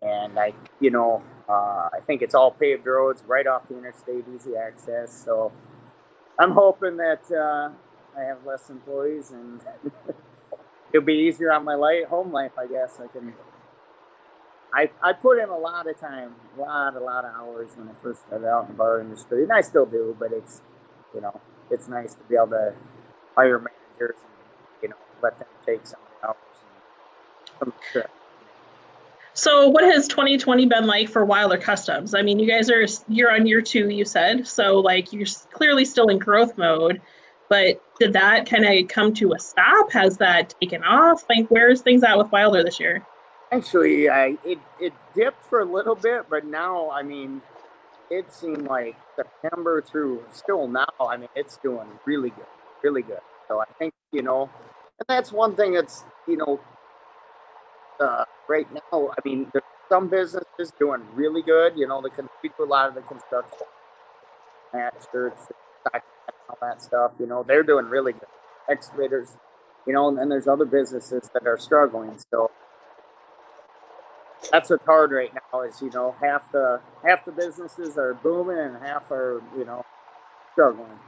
[0.03, 4.25] and I, you know, uh, I think it's all paved roads right off the interstate,
[4.35, 5.23] easy access.
[5.25, 5.53] So,
[6.39, 7.71] I'm hoping that uh,
[8.19, 9.61] I have less employees and
[10.93, 13.01] it'll be easier on my life, home life, I guess.
[13.03, 13.35] I can.
[14.73, 17.89] I I put in a lot of time, a lot, a lot of hours when
[17.89, 20.17] I first started out in the bar industry, and I still do.
[20.19, 20.61] But it's,
[21.15, 22.75] you know, it's nice to be able to
[23.35, 26.37] hire managers and you know let them take some hours.
[27.61, 28.03] And some
[29.33, 32.15] So, what has 2020 been like for Wilder Customs?
[32.15, 35.85] I mean, you guys are you're on year two, you said, so like you're clearly
[35.85, 37.01] still in growth mode.
[37.49, 39.91] But did that kind of come to a stop?
[39.93, 41.25] Has that taken off?
[41.29, 43.07] Like, where's things at with Wilder this year?
[43.51, 47.41] Actually, I it it dipped for a little bit, but now, I mean,
[48.11, 50.87] it seemed like September through still now.
[51.01, 52.47] I mean, it's doing really good,
[52.83, 53.21] really good.
[53.49, 54.51] So I think you know,
[54.99, 56.61] and that's one thing that's you know,
[58.01, 59.11] uh, right now.
[59.17, 61.73] I mean, there's some businesses doing really good.
[61.75, 63.67] You know, the do a lot of the construction,
[65.11, 65.49] shirts,
[66.49, 67.13] all that stuff.
[67.19, 68.29] You know, they're doing really good.
[68.71, 69.37] Excavators,
[69.87, 72.19] you know, and then there's other businesses that are struggling.
[72.31, 72.51] So
[74.51, 78.59] that's what's hard right now is you know half the half the businesses are booming
[78.59, 79.85] and half are you know
[80.53, 80.99] struggling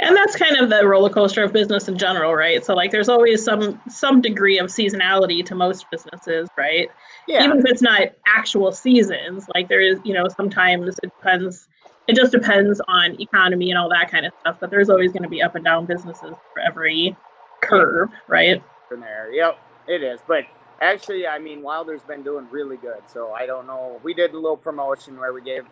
[0.00, 3.08] and that's kind of the roller coaster of business in general right so like there's
[3.08, 6.90] always some some degree of seasonality to most businesses right
[7.26, 7.44] yeah.
[7.44, 11.68] even if it's not actual seasons like there is you know sometimes it depends
[12.08, 15.22] it just depends on economy and all that kind of stuff but there's always going
[15.22, 17.16] to be up and down businesses for every
[17.62, 20.44] curve right from there yep it is but
[20.80, 23.00] Actually, I mean, Wilder's been doing really good.
[23.10, 24.00] So I don't know.
[24.02, 25.64] We did a little promotion where we gave,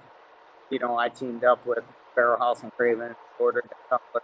[0.71, 1.85] you know, I teamed up with
[2.17, 4.21] Barrel House and Craven, ordered a couple.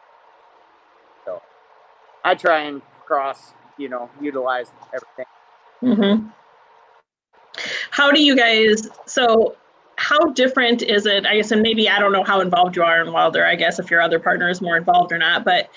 [1.27, 1.43] So
[2.25, 5.27] I try and cross, you know, utilize everything.
[5.83, 6.29] Mm-hmm.
[7.91, 8.89] How do you guys?
[9.05, 9.57] So
[10.01, 11.27] how different is it?
[11.27, 13.45] I guess, and maybe I don't know how involved you are in Wilder.
[13.45, 15.69] I guess if your other partner is more involved or not, but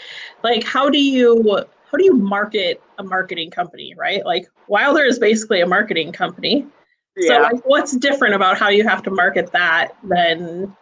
[0.43, 1.43] like, how do you
[1.91, 4.25] how do you market a marketing company, right?
[4.25, 6.65] Like Wilder is basically a marketing company.
[7.17, 7.27] Yeah.
[7.27, 10.73] So like what's different about how you have to market that than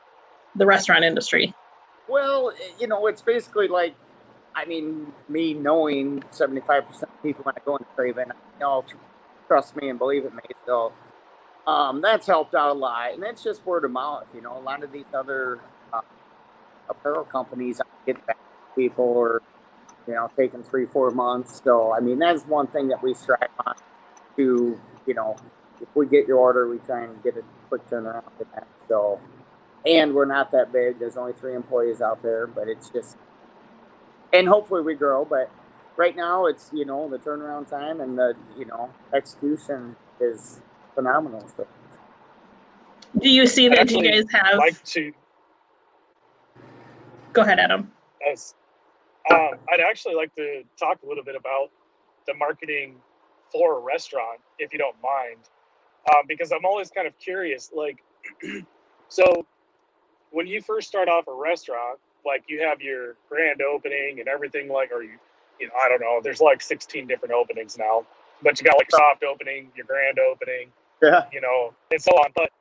[0.55, 1.51] the restaurant industry?
[2.07, 3.95] Well, you know, it's basically like
[4.53, 8.85] I mean, me knowing 75% of people when I go into Craven, you know,
[9.47, 10.43] trust me and believe in me.
[10.67, 10.93] So
[11.67, 13.13] um, that's helped out a lot.
[13.13, 14.27] And that's just word of mouth.
[14.33, 15.59] You know, a lot of these other
[15.93, 16.01] uh,
[16.89, 19.41] apparel companies get back to people or
[20.07, 21.61] you know, taking three, four months.
[21.63, 23.75] So, I mean, that's one thing that we strive on
[24.37, 25.35] to, you know,
[25.79, 28.67] if we get your order, we try and get a quick turnaround to that.
[28.87, 29.19] So,
[29.85, 30.99] and we're not that big.
[30.99, 33.17] There's only three employees out there, but it's just,
[34.31, 35.25] and hopefully we grow.
[35.25, 35.49] But
[35.97, 40.61] right now, it's you know the turnaround time and the you know execution is
[40.95, 41.45] phenomenal.
[41.55, 41.67] So.
[43.19, 44.57] Do you see that you guys have?
[44.57, 45.11] Like to.
[47.33, 47.91] Go ahead, Adam.
[48.29, 48.55] As
[49.29, 51.69] um, I'd actually like to talk a little bit about
[52.27, 52.95] the marketing
[53.51, 55.37] for a restaurant, if you don't mind,
[56.09, 57.71] um, because I'm always kind of curious.
[57.75, 58.03] Like,
[59.09, 59.45] so
[60.31, 64.69] when you first start off a restaurant, like you have your grand opening and everything,
[64.69, 65.17] like, or you,
[65.59, 68.05] you know, I don't know, there's like 16 different openings now,
[68.41, 70.69] but you got like soft opening, your grand opening,
[71.01, 72.31] yeah, you know, and so on.
[72.35, 72.51] But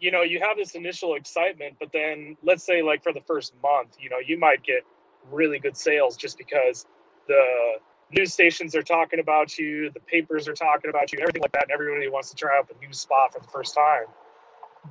[0.00, 3.54] you know, you have this initial excitement, but then let's say like for the first
[3.62, 4.82] month, you know, you might get
[5.30, 6.86] really good sales just because
[7.28, 7.74] the
[8.10, 11.62] news stations are talking about you, the papers are talking about you, everything like that,
[11.62, 14.06] and everybody wants to try out the new spot for the first time.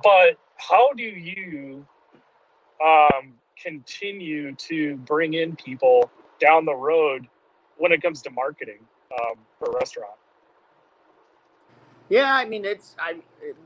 [0.02, 1.86] But how do you
[2.84, 7.28] um, continue to bring in people down the road
[7.76, 8.78] when it comes to marketing
[9.20, 10.14] um, for a restaurant?
[12.12, 13.22] Yeah, I mean, it's I.
[13.42, 13.56] It,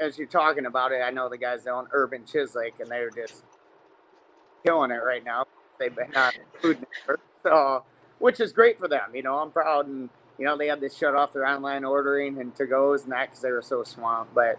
[0.00, 3.44] as you're talking about it, I know the guys down Urban Chislic, and they're just
[4.64, 5.44] killing it right now
[5.78, 7.84] they've been on Food Network, so
[8.18, 9.14] which is great for them.
[9.14, 10.08] You know, I'm proud, and
[10.38, 13.28] you know they had to shut off their online ordering and to goes and that
[13.28, 14.34] because they were so swamped.
[14.34, 14.58] But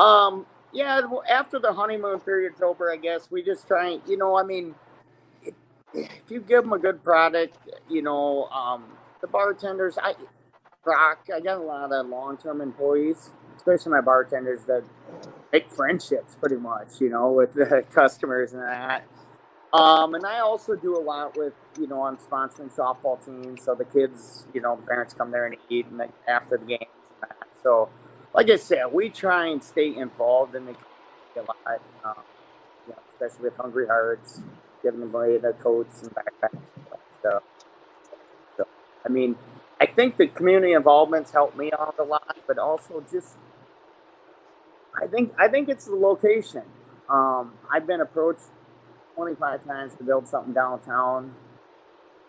[0.00, 1.00] um, yeah,
[1.30, 4.00] after the honeymoon period's over, I guess we just try.
[4.06, 4.74] You know, I mean,
[5.94, 7.56] if you give them a good product,
[7.88, 8.84] you know, um,
[9.20, 10.14] the bartenders, I
[10.84, 11.26] rock.
[11.34, 14.82] I got a lot of long-term employees, especially my bartenders that
[15.52, 19.04] make friendships pretty much, you know, with the customers and that.
[19.72, 23.74] Um, and I also do a lot with, you know, I'm sponsoring softball teams, so
[23.74, 26.90] the kids, you know, parents come there and eat and after the games.
[27.62, 27.88] So,
[28.34, 30.88] like I said, we try and stay involved in the community
[31.36, 32.22] a lot, um,
[32.86, 34.42] you know, especially with Hungry Hearts,
[34.82, 36.86] giving them away the coats and backpacks and
[37.20, 37.42] stuff.
[38.58, 38.66] So,
[39.06, 39.36] I mean,
[39.82, 43.34] I think the community involvement's helped me out a lot, but also just,
[44.94, 46.62] I think, I think it's the location.
[47.10, 48.44] Um, I've been approached
[49.16, 51.34] 25 times to build something downtown.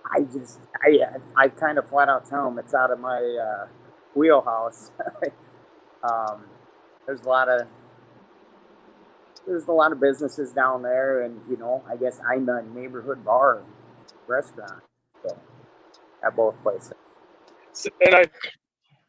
[0.04, 0.98] I just, I,
[1.38, 3.68] I kind of flat out tell them it's out of my uh,
[4.16, 4.89] wheelhouse.
[6.04, 6.46] um,
[7.06, 7.68] there's a lot of,
[9.46, 13.24] there's a lot of businesses down there, and you know, I guess I'm a neighborhood
[13.24, 13.62] bar
[14.26, 14.82] restaurant
[15.22, 15.38] so,
[16.26, 16.94] at both places.
[18.06, 18.24] And I,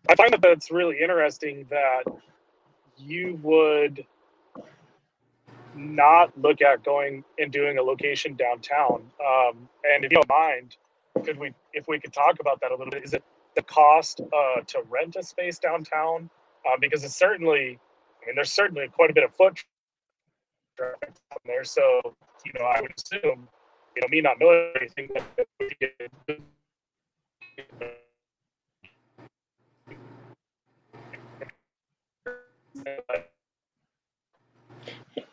[0.08, 2.04] I find that that's really interesting that
[2.96, 4.04] you would
[5.76, 9.02] not look at going and doing a location downtown.
[9.20, 10.76] Um, and if you don't mind,
[11.24, 13.22] could we, if we could talk about that a little bit, is it
[13.56, 16.30] the cost uh, to rent a space downtown?
[16.66, 17.78] Uh, because it's certainly,
[18.22, 19.62] I mean, there's certainly quite a bit of foot
[20.76, 21.64] traffic down there.
[21.64, 22.00] So,
[22.44, 23.48] you know, I would assume,
[23.94, 25.08] you know, me not knowing anything,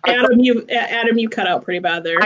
[0.05, 2.19] Adam, you Adam, you cut out pretty bad there.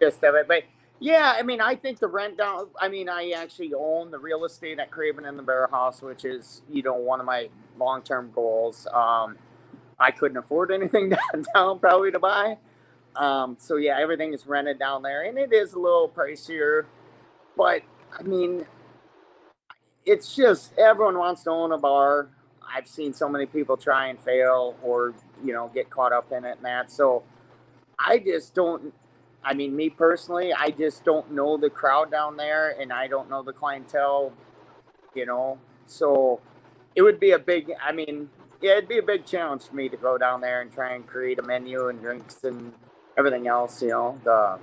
[0.00, 0.64] Just of it, but
[1.00, 2.68] yeah, I mean, I think the rent down.
[2.80, 6.24] I mean, I actually own the real estate at Craven and the Barrel House, which
[6.24, 8.86] is you know one of my long term goals.
[8.92, 9.36] Um,
[9.98, 12.56] I couldn't afford anything downtown probably to buy,
[13.16, 16.86] um, so yeah, everything is rented down there, and it is a little pricier,
[17.56, 17.82] but
[18.18, 18.66] I mean,
[20.04, 22.28] it's just everyone wants to own a bar.
[22.74, 26.44] I've seen so many people try and fail or, you know, get caught up in
[26.44, 26.90] it and that.
[26.90, 27.22] So
[27.98, 28.92] I just don't,
[29.44, 33.30] I mean, me personally, I just don't know the crowd down there and I don't
[33.30, 34.32] know the clientele,
[35.14, 35.58] you know.
[35.86, 36.40] So
[36.96, 38.28] it would be a big, I mean,
[38.60, 41.06] yeah, it'd be a big challenge for me to go down there and try and
[41.06, 42.72] create a menu and drinks and
[43.16, 44.18] everything else, you know.
[44.24, 44.58] The,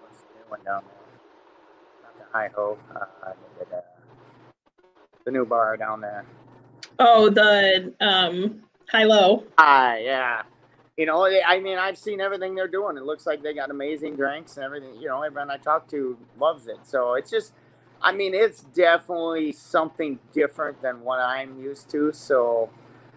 [0.00, 0.96] what's the new one down there?
[2.32, 2.62] Not the
[2.96, 3.82] uh, the,
[5.26, 6.24] the new bar down there.
[7.02, 9.44] Oh, the um, high low.
[9.56, 10.42] Ah, yeah.
[10.98, 12.98] You know, I mean, I've seen everything they're doing.
[12.98, 14.96] It looks like they got amazing drinks and everything.
[15.00, 16.76] You know, everyone I talk to loves it.
[16.84, 17.54] So it's just,
[18.02, 22.12] I mean, it's definitely something different than what I'm used to.
[22.12, 22.68] So,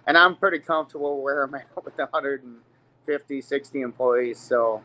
[0.07, 4.39] and I'm pretty comfortable where I'm at with 150, 60 employees.
[4.39, 4.81] So,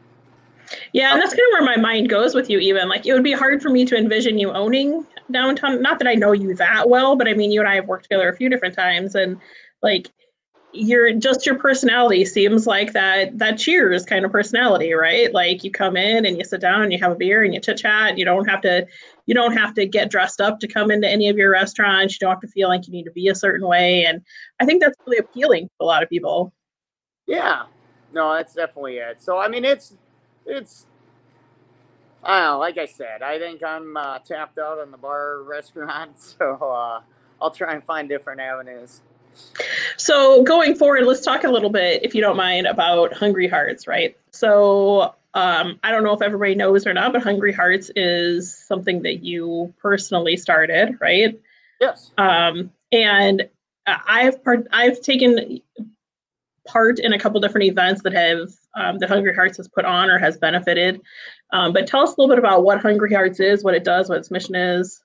[0.93, 2.89] yeah, and that's kind of where my mind goes with you, even.
[2.89, 5.83] Like, it would be hard for me to envision you owning downtown.
[5.83, 8.05] Not that I know you that well, but I mean, you and I have worked
[8.05, 9.39] together a few different times, and
[9.83, 10.11] like,
[10.73, 15.33] your just your personality seems like that that cheers kind of personality right?
[15.33, 17.61] Like you come in and you sit down and you have a beer and you
[17.61, 18.19] chit chat.
[18.19, 18.87] You don't have to
[19.27, 22.15] you don't have to get dressed up to come into any of your restaurants.
[22.15, 24.23] You don't have to feel like you need to be a certain way and
[24.61, 26.53] i think that's really appealing to a lot of people.
[27.27, 27.65] Yeah.
[28.13, 29.23] No that's definitely it.
[29.23, 29.95] So i mean it's
[30.49, 30.87] it's
[32.23, 32.59] I don't know.
[32.59, 37.01] Like I said, I think I'm uh, tapped out on the bar restaurant, so uh,
[37.41, 39.01] I'll try and find different avenues.
[39.97, 43.87] So going forward, let's talk a little bit, if you don't mind, about Hungry Hearts,
[43.87, 44.17] right?
[44.33, 49.03] So um, I don't know if everybody knows or not, but Hungry Hearts is something
[49.03, 51.39] that you personally started, right?
[51.81, 52.11] Yes.
[52.19, 53.49] Um, and
[53.87, 55.61] I've part, I've taken
[56.69, 60.11] part in a couple different events that have um, that Hungry Hearts has put on
[60.11, 61.01] or has benefited.
[61.53, 64.09] Um, but tell us a little bit about what Hungry Hearts is, what it does,
[64.09, 65.03] what its mission is.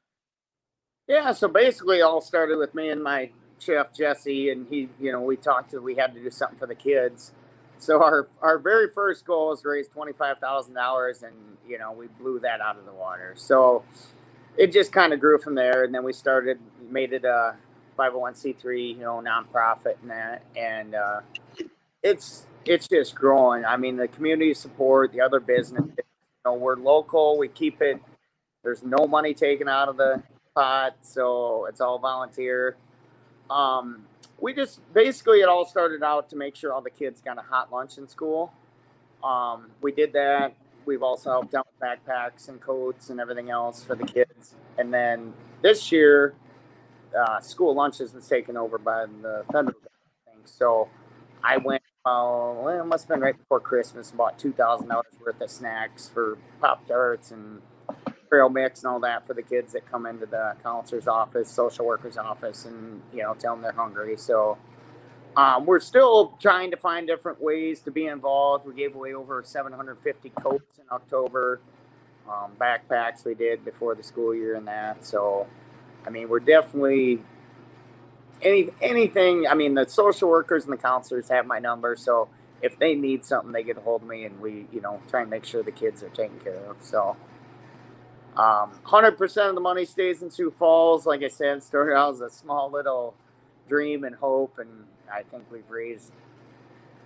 [1.07, 5.21] Yeah, so basically, all started with me and my chef Jesse, and he, you know,
[5.21, 7.31] we talked to we had to do something for the kids.
[7.77, 11.33] So our our very first goal was raise twenty five thousand dollars, and
[11.67, 13.33] you know we blew that out of the water.
[13.35, 13.83] So
[14.57, 17.55] it just kind of grew from there, and then we started made it a
[17.97, 21.21] 501c3, you know, nonprofit and that, and uh,
[22.01, 23.65] it's it's just growing.
[23.65, 26.03] I mean, the community support, the other business, you
[26.45, 27.37] know, we're local.
[27.37, 28.01] We keep it.
[28.63, 30.23] There's no money taken out of the
[30.55, 32.77] pot, so it's all volunteer.
[33.49, 34.05] Um,
[34.39, 37.41] we just basically it all started out to make sure all the kids got a
[37.41, 38.53] hot lunch in school.
[39.23, 40.53] Um, we did that.
[40.85, 44.55] We've also helped out with backpacks and coats and everything else for the kids.
[44.77, 46.33] And then this year,
[47.15, 50.45] uh, school lunches was taken over by the federal government.
[50.45, 50.89] So
[51.43, 54.11] I went well, it must have been right before Christmas.
[54.11, 57.61] Bought two thousand dollars worth of snacks for Pop Tarts and
[58.29, 61.85] trail mix and all that for the kids that come into the counselor's office, social
[61.85, 64.17] worker's office, and you know tell them they're hungry.
[64.17, 64.57] So
[65.35, 68.65] um, we're still trying to find different ways to be involved.
[68.67, 71.61] We gave away over 750 coats in October,
[72.29, 75.05] um, backpacks we did before the school year and that.
[75.05, 75.47] So,
[76.05, 77.21] I mean, we're definitely
[78.41, 79.47] any anything.
[79.47, 82.29] I mean, the social workers and the counselors have my number, so
[82.61, 85.21] if they need something, they get a hold of me, and we, you know, try
[85.21, 86.77] and make sure the kids are taken care of.
[86.81, 87.15] So,
[88.37, 91.05] um, hundred percent of the money stays in Sioux Falls.
[91.05, 93.13] Like I said, started out as a small little
[93.67, 96.13] dream and hope, and I think we've raised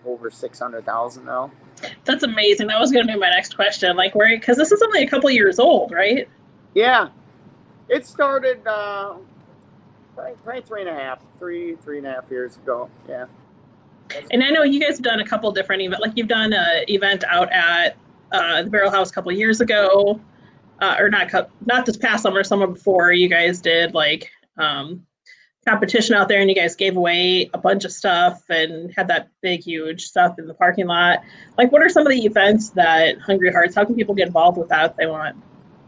[0.06, 1.52] over six hundred thousand now.
[2.06, 2.68] That's amazing.
[2.68, 3.96] That was going to be my next question.
[3.96, 6.28] Like, where because this is only a couple years old, right?
[6.74, 7.10] Yeah,
[7.90, 8.66] it started.
[8.68, 9.18] Uh,
[10.44, 12.90] right three and a half, three, three and a half years ago.
[13.08, 13.26] Yeah.
[14.32, 16.02] And I know you guys have done a couple different events.
[16.02, 17.98] Like you've done an event out at
[18.32, 20.20] uh, the Barrel House a couple years ago,
[20.80, 21.32] uh, or not
[21.66, 23.12] not this past summer, summer before.
[23.12, 25.06] You guys did like um,
[25.68, 29.28] competition out there and you guys gave away a bunch of stuff and had that
[29.42, 31.20] big huge stuff in the parking lot
[31.58, 34.58] like what are some of the events that hungry hearts how can people get involved
[34.58, 35.36] with that if they want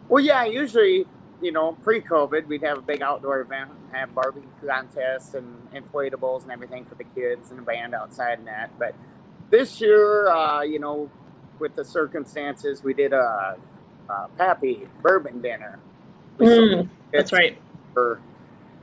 [0.09, 1.05] well yeah usually
[1.41, 6.51] you know pre-covid we'd have a big outdoor event have barbecue contests and inflatables and
[6.51, 8.93] everything for the kids and a band outside and that but
[9.49, 11.09] this year uh, you know
[11.59, 13.57] with the circumstances we did a,
[14.09, 15.79] a Pappy bourbon dinner
[16.39, 17.57] mm, that's right
[17.93, 18.19] for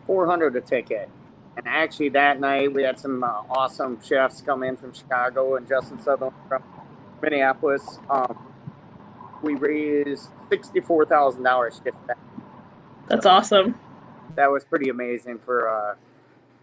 [0.07, 1.09] 400 a ticket.
[1.57, 5.67] And actually, that night we had some uh, awesome chefs come in from Chicago and
[5.67, 6.63] Justin Sutherland from
[7.23, 7.99] Minneapolis.
[8.11, 8.39] Um,
[9.43, 12.19] we raised sixty-four thousand dollars just that.
[13.09, 13.79] That's awesome.
[14.35, 15.97] That was pretty amazing for a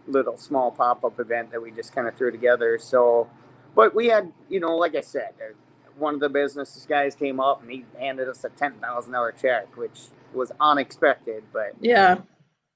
[0.06, 2.78] little small pop-up event that we just kind of threw together.
[2.78, 3.28] So,
[3.74, 5.54] but we had, you know, like I said, uh,
[5.96, 9.32] one of the business guys came up and he handed us a ten thousand dollar
[9.32, 10.00] check, which
[10.32, 11.44] was unexpected.
[11.52, 12.16] But yeah,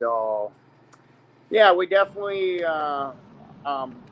[0.01, 0.53] so,
[1.51, 3.13] yeah, we definitely, uh,
[3.67, 4.03] um,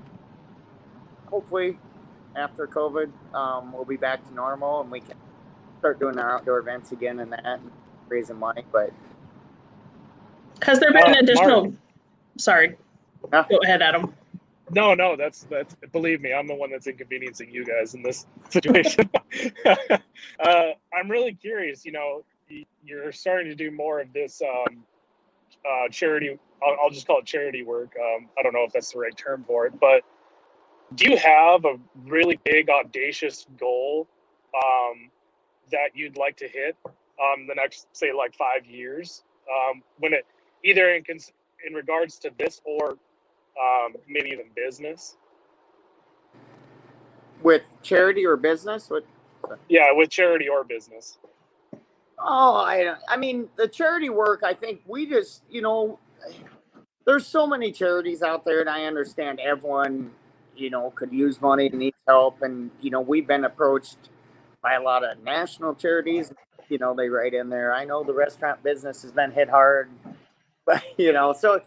[1.26, 1.78] hopefully,
[2.36, 5.16] after COVID, um, we'll be back to normal and we can
[5.78, 7.70] start doing our outdoor events again and that and
[8.09, 8.64] raising money.
[8.70, 8.92] But
[10.62, 11.64] has there been uh, additional?
[11.64, 11.74] Mark,
[12.38, 12.76] sorry,
[13.30, 14.14] go ahead, Adam.
[14.70, 15.76] No, no, that's that's.
[15.92, 19.09] Believe me, I'm the one that's inconveniencing you guys in this situation.
[19.64, 21.84] uh, I'm really curious.
[21.84, 22.24] You know,
[22.84, 24.84] you're starting to do more of this um,
[25.68, 26.38] uh, charity.
[26.62, 27.94] I'll, I'll, just call it charity work.
[28.00, 30.02] Um, I don't know if that's the right term for it, but
[30.94, 34.09] do you have a really big, audacious goal
[34.54, 35.11] um,
[35.70, 39.22] that you'd like to hit um, the next, say, like five years?
[39.48, 40.26] Um, when it
[40.66, 41.32] either in cons-
[41.66, 42.92] in regards to this or
[43.60, 45.16] um, maybe even business.
[47.42, 48.90] With charity or business?
[48.90, 49.04] with
[49.68, 51.18] Yeah, with charity or business.
[52.18, 54.42] Oh, I I mean the charity work.
[54.44, 55.98] I think we just you know,
[57.06, 60.12] there's so many charities out there, and I understand everyone
[60.56, 63.98] you know could use money and needs help, and you know we've been approached
[64.62, 66.32] by a lot of national charities.
[66.68, 67.74] You know they write in there.
[67.74, 69.90] I know the restaurant business has been hit hard,
[70.66, 71.62] but you know so.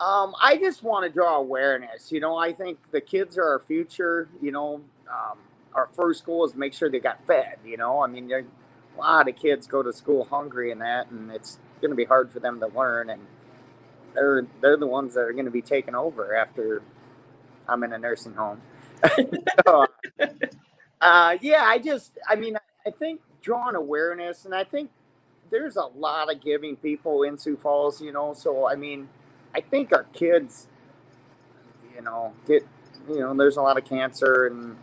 [0.00, 2.10] Um, I just want to draw awareness.
[2.10, 4.30] You know, I think the kids are our future.
[4.40, 5.38] You know, um,
[5.74, 7.56] our first goal is make sure they got fed.
[7.66, 8.44] You know, I mean, a
[8.98, 12.32] lot of kids go to school hungry and that, and it's going to be hard
[12.32, 13.10] for them to learn.
[13.10, 13.26] And
[14.14, 16.82] they're they're the ones that are going to be taken over after
[17.68, 18.60] I'm in a nursing home.
[19.66, 19.86] so,
[21.00, 22.56] uh, yeah, I just, I mean,
[22.86, 24.90] I think drawing awareness, and I think
[25.50, 28.34] there's a lot of giving people in Sioux Falls, you know.
[28.34, 29.08] So I mean,
[29.54, 30.66] I think our kids,
[31.94, 32.66] you know, get,
[33.08, 34.76] you know, there's a lot of cancer and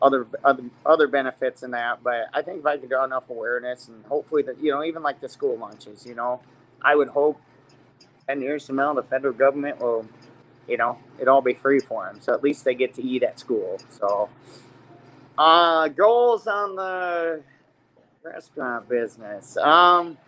[0.00, 2.02] other other other benefits in that.
[2.02, 5.02] But I think if I could draw enough awareness and hopefully that you know even
[5.02, 6.40] like the school lunches, you know,
[6.82, 7.40] I would hope
[8.26, 10.06] ten years from now the federal government will,
[10.68, 12.20] you know, it all be free for them.
[12.20, 13.78] So at least they get to eat at school.
[13.90, 14.28] So
[15.38, 17.42] uh, goals on the
[18.24, 19.56] restaurant business.
[19.56, 20.18] Um,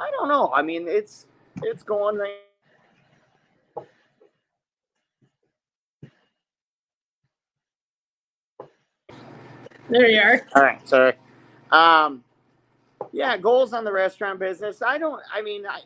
[0.00, 0.52] I don't know.
[0.54, 1.26] I mean, it's
[1.62, 2.18] it's going
[9.90, 10.46] There you are.
[10.54, 11.14] All right, sorry.
[11.72, 12.22] Um,
[13.12, 14.82] yeah, goals on the restaurant business.
[14.82, 15.20] I don't.
[15.34, 15.80] I mean, I,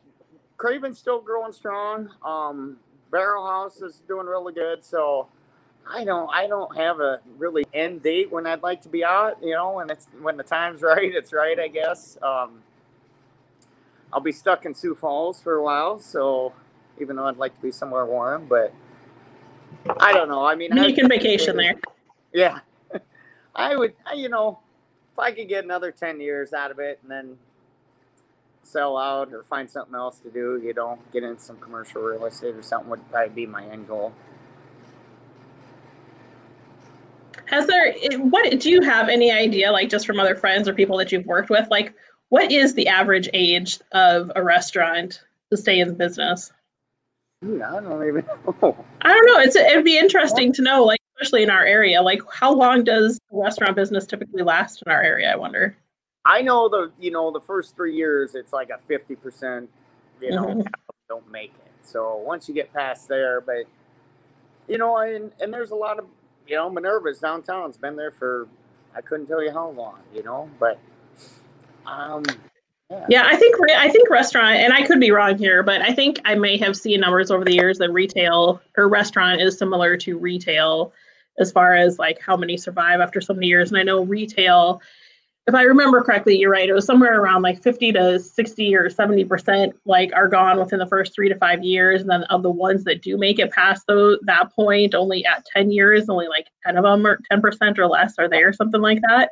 [0.58, 2.10] Craven's still growing strong.
[2.24, 2.76] Um,
[3.10, 4.84] Barrel House is doing really good.
[4.84, 5.28] So
[5.90, 6.30] I don't.
[6.32, 9.38] I don't have a really end date when I'd like to be out.
[9.42, 11.58] You know, when it's when the time's right, it's right.
[11.58, 12.18] I guess.
[12.22, 12.62] Um,
[14.12, 15.98] I'll be stuck in Sioux Falls for a while.
[15.98, 16.52] So
[17.00, 18.72] even though I'd like to be somewhere warm, but
[19.98, 20.46] I don't know.
[20.46, 21.74] I mean, you can vacation there.
[22.32, 22.60] Yeah,
[23.54, 24.60] I would, you know,
[25.12, 27.38] if I could get another 10 years out of it and then
[28.62, 32.24] sell out or find something else to do, you know, get in some commercial real
[32.24, 34.12] estate or something would probably be my end goal.
[37.54, 40.96] Has there, what, do you have any idea, like just from other friends or people
[40.98, 41.94] that you've worked with, like
[42.30, 46.52] what is the average age of a restaurant to stay in the business?
[47.42, 48.24] Dude, I don't even
[48.62, 48.84] know.
[49.02, 49.38] I don't know.
[49.38, 52.02] It's it'd be interesting to know, like especially in our area.
[52.02, 55.30] Like, how long does the restaurant business typically last in our area?
[55.30, 55.76] I wonder.
[56.24, 59.70] I know the you know the first three years it's like a fifty percent,
[60.20, 60.62] you know, mm-hmm.
[61.08, 61.86] don't make it.
[61.86, 63.66] So once you get past there, but
[64.66, 66.06] you know, and and there's a lot of
[66.46, 68.48] you know Minerva's downtown's been there for
[68.94, 70.78] I couldn't tell you how long, you know, but
[71.86, 72.24] um
[72.90, 73.06] yeah.
[73.08, 76.20] yeah, I think I think restaurant, and I could be wrong here, but I think
[76.24, 80.18] I may have seen numbers over the years that retail or restaurant is similar to
[80.18, 80.92] retail
[81.38, 83.70] as far as like how many survive after so many years.
[83.70, 84.82] And I know retail
[85.46, 86.68] if I remember correctly, you're right.
[86.68, 90.78] It was somewhere around like 50 to 60 or 70 percent like are gone within
[90.78, 92.00] the first three to five years.
[92.00, 95.44] And then of the ones that do make it past those, that point, only at
[95.54, 98.80] 10 years, only like 10 of them or 10 percent or less are there, something
[98.80, 99.30] like that,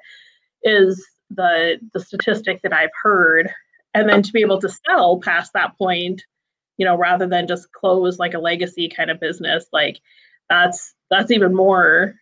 [0.62, 3.50] is the the statistic that I've heard.
[3.94, 6.22] And then to be able to sell past that point,
[6.76, 9.98] you know, rather than just close like a legacy kind of business, like
[10.50, 12.16] that's that's even more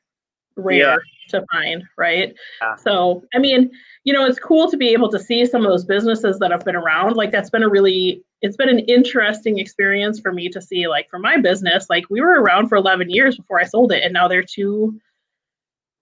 [0.61, 0.97] rare yeah.
[1.31, 2.35] to find, right?
[2.61, 2.77] Yeah.
[2.77, 3.71] So, I mean,
[4.05, 6.65] you know, it's cool to be able to see some of those businesses that have
[6.65, 7.17] been around.
[7.17, 11.11] Like that's been a really it's been an interesting experience for me to see like
[11.11, 14.15] for my business, like we were around for 11 years before I sold it and
[14.15, 14.99] now they're two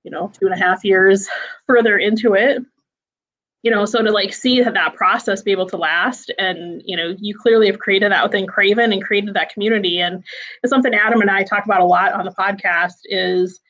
[0.08, 1.28] you know, two and a half years
[1.66, 2.62] further into it.
[3.62, 7.14] You know, so to like see that process be able to last, and you know,
[7.18, 10.24] you clearly have created that within Craven and created that community, and
[10.62, 12.94] it's something Adam and I talk about a lot on the podcast.
[13.04, 13.60] Is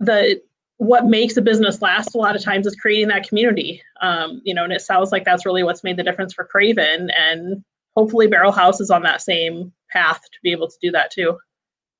[0.00, 0.40] the
[0.78, 3.82] what makes a business last a lot of times is creating that community.
[4.02, 7.10] Um, you know, and it sounds like that's really what's made the difference for Craven,
[7.10, 7.64] and
[7.96, 11.38] hopefully Barrel House is on that same path to be able to do that too.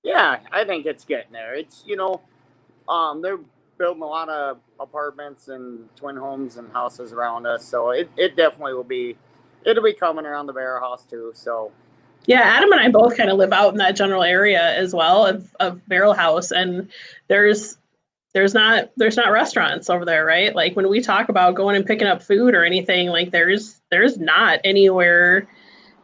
[0.02, 1.54] Yeah, I think it's getting there.
[1.54, 2.20] It's you know,
[2.88, 3.40] um, they're
[3.78, 8.36] building a lot of apartments and twin homes and houses around us, so it, it
[8.36, 9.16] definitely will be.
[9.64, 11.32] It'll be coming around the Barrel House too.
[11.34, 11.72] So
[12.26, 15.24] yeah, Adam and I both kind of live out in that general area as well
[15.24, 16.90] of, of Barrel House, and
[17.28, 17.78] there's
[18.36, 21.86] there's not there's not restaurants over there right like when we talk about going and
[21.86, 25.48] picking up food or anything like there's there's not anywhere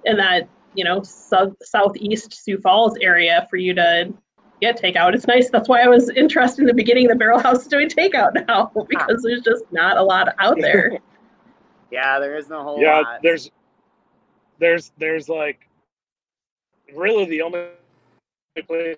[0.07, 4.11] in that you know south southeast sioux falls area for you to
[4.63, 7.61] get takeout it's nice that's why i was interested in the beginning the barrel house
[7.61, 10.99] is doing takeout now because there's just not a lot out there
[11.91, 12.81] yeah there is no whole lot.
[12.81, 13.21] yeah lot.
[13.23, 13.51] there's
[14.59, 15.69] there's there's like
[16.95, 17.67] really the only
[18.67, 18.97] place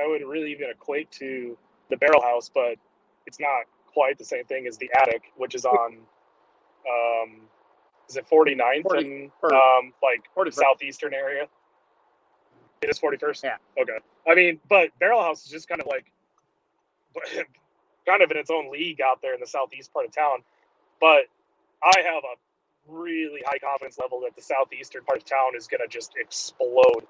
[0.00, 1.58] i would really even equate to
[1.92, 2.76] the barrel house, but
[3.26, 5.98] it's not quite the same thing as the attic, which is on
[6.88, 7.42] um
[8.08, 10.54] is it 49th 40, and um like 41st.
[10.54, 11.46] southeastern area?
[12.82, 13.44] It is 41st?
[13.44, 13.56] Yeah.
[13.80, 13.98] Okay.
[14.28, 16.06] I mean, but barrel house is just kind of like
[18.06, 20.38] kind of in its own league out there in the southeast part of town.
[21.00, 21.26] But
[21.82, 22.34] I have a
[22.88, 27.06] really high confidence level that the southeastern part of town is going to just explode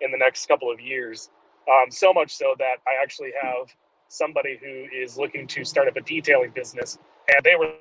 [0.00, 1.30] in the next couple of years.
[1.68, 3.68] Um, so much so that I actually have
[4.10, 6.98] somebody who is looking to start up a detailing business,
[7.28, 7.72] and they were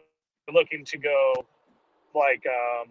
[0.53, 1.33] looking to go
[2.13, 2.89] like um,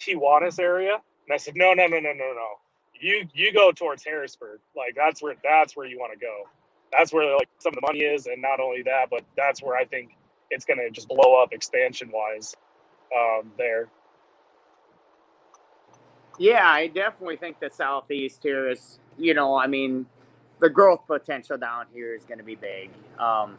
[0.00, 2.48] Kiwanis area, and I said, no, no, no, no, no, no.
[2.98, 6.44] You you go towards Harrisburg, like that's where that's where you want to go.
[6.96, 9.76] That's where like some of the money is, and not only that, but that's where
[9.76, 10.16] I think
[10.50, 12.56] it's going to just blow up expansion wise
[13.14, 13.88] um, there.
[16.38, 20.06] Yeah, I definitely think the southeast here is, you know, I mean,
[20.60, 22.90] the growth potential down here is going to be big.
[23.18, 23.58] Um,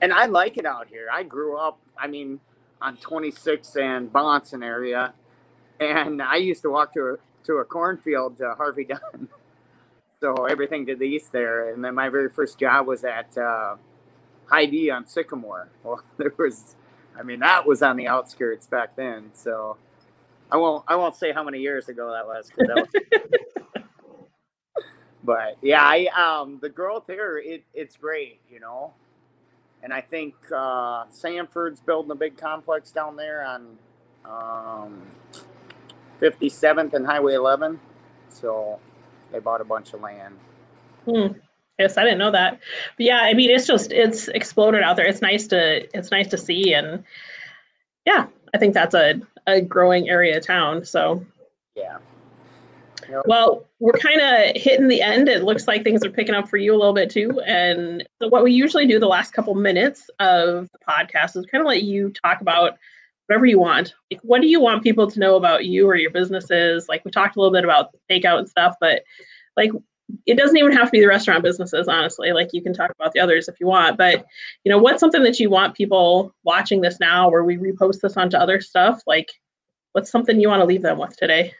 [0.00, 1.08] and I like it out here.
[1.12, 2.40] I grew up, I mean,
[2.80, 5.12] on 26 and Bahnson area,
[5.80, 9.28] and I used to walk to a to a cornfield to Harvey Dunn.
[10.20, 13.76] so everything to the east there, and then my very first job was at uh,
[14.46, 15.68] Hy-Vee on Sycamore.
[15.84, 16.76] Well, there was,
[17.18, 19.30] I mean, that was on the outskirts back then.
[19.32, 19.76] So
[20.50, 23.62] I won't I won't say how many years ago that was that was.
[25.28, 28.94] but yeah, I um the growth here it it's great, you know.
[29.82, 33.78] And I think uh, Sanford's building a big complex down there on
[34.24, 35.02] um,
[36.20, 37.78] 57th and Highway 11.
[38.28, 38.80] So
[39.30, 40.36] they bought a bunch of land.
[41.04, 41.38] Hmm.
[41.78, 42.58] Yes, I didn't know that.
[42.96, 45.06] But yeah, I mean, it's just it's exploded out there.
[45.06, 47.04] It's nice to it's nice to see, and
[48.06, 50.84] yeah, I think that's a a growing area of town.
[50.86, 51.24] So
[51.76, 51.98] yeah,
[53.26, 55.28] well, we're kind of hitting the end.
[55.28, 57.40] It looks like things are picking up for you a little bit too.
[57.46, 61.62] And so, what we usually do the last couple minutes of the podcast is kind
[61.62, 62.78] of let you talk about
[63.26, 63.94] whatever you want.
[64.10, 66.88] Like, what do you want people to know about you or your businesses?
[66.88, 69.02] Like, we talked a little bit about takeout and stuff, but
[69.56, 69.70] like,
[70.26, 72.32] it doesn't even have to be the restaurant businesses, honestly.
[72.32, 73.98] Like, you can talk about the others if you want.
[73.98, 74.24] But,
[74.64, 78.16] you know, what's something that you want people watching this now where we repost this
[78.16, 79.02] onto other stuff?
[79.06, 79.30] Like,
[79.92, 81.52] what's something you want to leave them with today?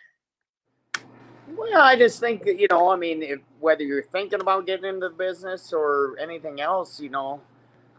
[1.58, 5.08] Well, I just think you know, I mean, if, whether you're thinking about getting into
[5.08, 7.40] the business or anything else, you know,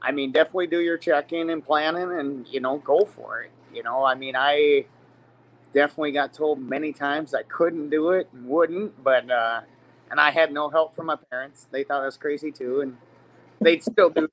[0.01, 3.51] I mean, definitely do your checking and planning, and you know, go for it.
[3.73, 4.85] You know, I mean, I
[5.73, 9.61] definitely got told many times I couldn't do it and wouldn't, but uh,
[10.11, 11.67] and I had no help from my parents.
[11.71, 12.97] They thought I was crazy too, and
[13.61, 14.29] they'd still do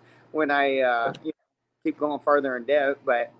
[0.32, 1.32] when I uh, you know,
[1.84, 2.98] keep going farther in debt.
[3.04, 3.32] But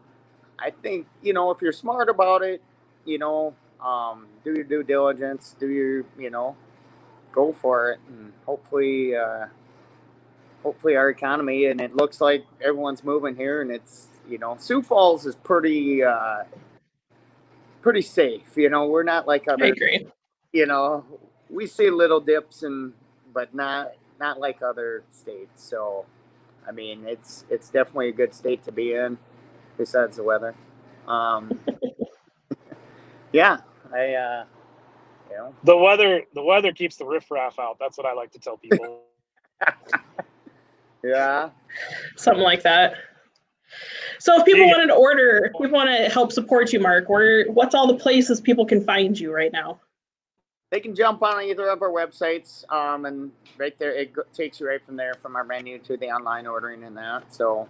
[0.59, 2.63] I think you know, if you're smart about it,
[3.05, 3.55] you know,
[3.85, 6.57] um, do your due diligence, do your, you know,
[7.33, 9.47] go for it, and hopefully, uh,
[10.63, 11.67] hopefully our economy.
[11.67, 16.03] And it looks like everyone's moving here, and it's you know Sioux Falls is pretty
[16.03, 16.45] uh,
[17.83, 18.57] pretty safe.
[18.57, 20.07] You know, we're not like I agree.
[20.53, 21.05] You know,
[21.51, 22.93] we see little dips and
[23.35, 25.65] but not not like other states.
[25.69, 26.07] So,
[26.67, 29.19] I mean, it's it's definitely a good state to be in.
[29.79, 30.55] Besides the weather,
[31.09, 31.59] um,
[33.33, 33.59] yeah,
[33.95, 34.45] I uh,
[35.31, 37.77] you know, The weather the weather keeps the riffraff out.
[37.79, 39.03] That's what I like to tell people.
[41.03, 41.51] yeah.
[42.17, 42.95] Something like that.
[44.19, 44.73] So if people Yeah.
[44.73, 47.97] wanted to order, if people want to help support you, Mark, where what's all the
[47.97, 49.81] places people can find you right now?
[50.71, 54.69] They can jump on either of our websites, um, and right there it takes you
[54.69, 57.35] right from there from our menu to the online ordering and that.
[57.35, 57.69] So,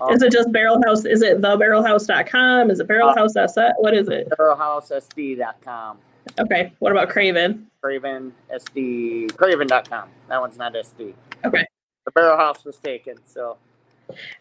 [0.00, 1.04] um, Is it just Barrel House?
[1.04, 2.70] Is it thebarrelhouse.com?
[2.70, 3.72] Is it Barrel Uh?
[3.78, 4.28] What is it?
[4.30, 5.98] barrelhousesd.com,
[6.38, 6.72] Okay.
[6.78, 7.66] What about Craven?
[7.80, 10.08] Craven SD, Craven.com.
[10.28, 11.14] That one's not SD.
[11.44, 11.64] Okay.
[12.04, 13.16] The barrel house was taken.
[13.26, 13.56] So,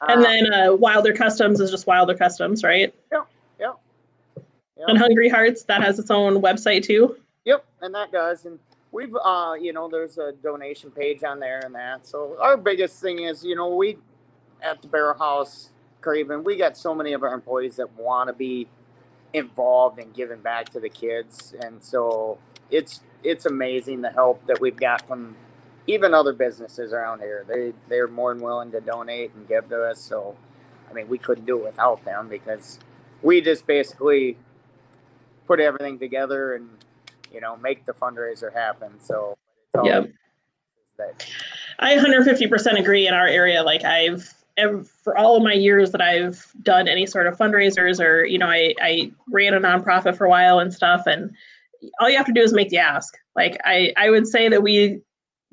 [0.01, 2.93] And um, then uh, Wilder Customs is just Wilder Customs, right?
[3.11, 3.27] Yep,
[3.59, 3.75] yep.
[4.77, 7.17] And Hungry Hearts, that has its own website too.
[7.45, 8.45] Yep, and that does.
[8.45, 8.57] And
[8.91, 12.07] we've, uh, you know, there's a donation page on there and that.
[12.07, 13.97] So our biggest thing is, you know, we
[14.61, 18.33] at the Barrel House, Craven, we got so many of our employees that want to
[18.33, 18.67] be
[19.33, 22.37] involved and giving back to the kids, and so
[22.69, 25.35] it's it's amazing the help that we've got from
[25.87, 27.45] even other businesses around here.
[27.47, 29.99] They they're more than willing to donate and give to us.
[29.99, 30.35] So,
[30.89, 32.79] I mean, we couldn't do it without them because
[33.21, 34.37] we just basically
[35.47, 36.69] put everything together and
[37.33, 38.99] you know make the fundraiser happen.
[39.01, 39.37] So,
[39.73, 40.11] it's all Yep.
[41.79, 43.61] I 150% agree in our area.
[43.61, 48.03] Like I've ev- for all of my years that I've done any sort of fundraisers
[48.03, 51.33] or you know I I ran a nonprofit for a while and stuff and
[51.99, 53.15] all you have to do is make the ask.
[53.35, 54.99] Like I I would say that we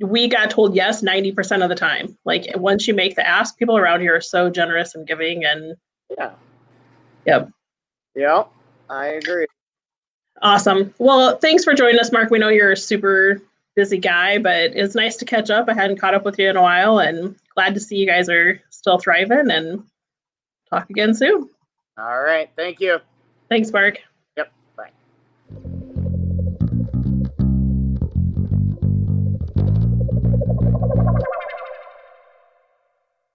[0.01, 2.17] we got told yes 90% of the time.
[2.25, 5.77] Like once you make the ask, people around here are so generous and giving and
[6.19, 6.33] yeah.
[7.27, 7.51] Yep.
[8.17, 8.51] Yep.
[8.91, 9.47] I agree.
[10.43, 10.93] awesome.
[10.99, 12.31] Well, thanks for joining us, Mark.
[12.31, 13.41] We know you're super
[13.75, 15.69] busy guy, but it's nice to catch up.
[15.69, 18.29] I hadn't caught up with you in a while and glad to see you guys
[18.29, 19.85] are still thriving and
[20.71, 21.49] talk again soon.
[21.99, 22.51] All right.
[22.57, 22.99] Thank you.
[23.49, 24.01] Thanks, Mark.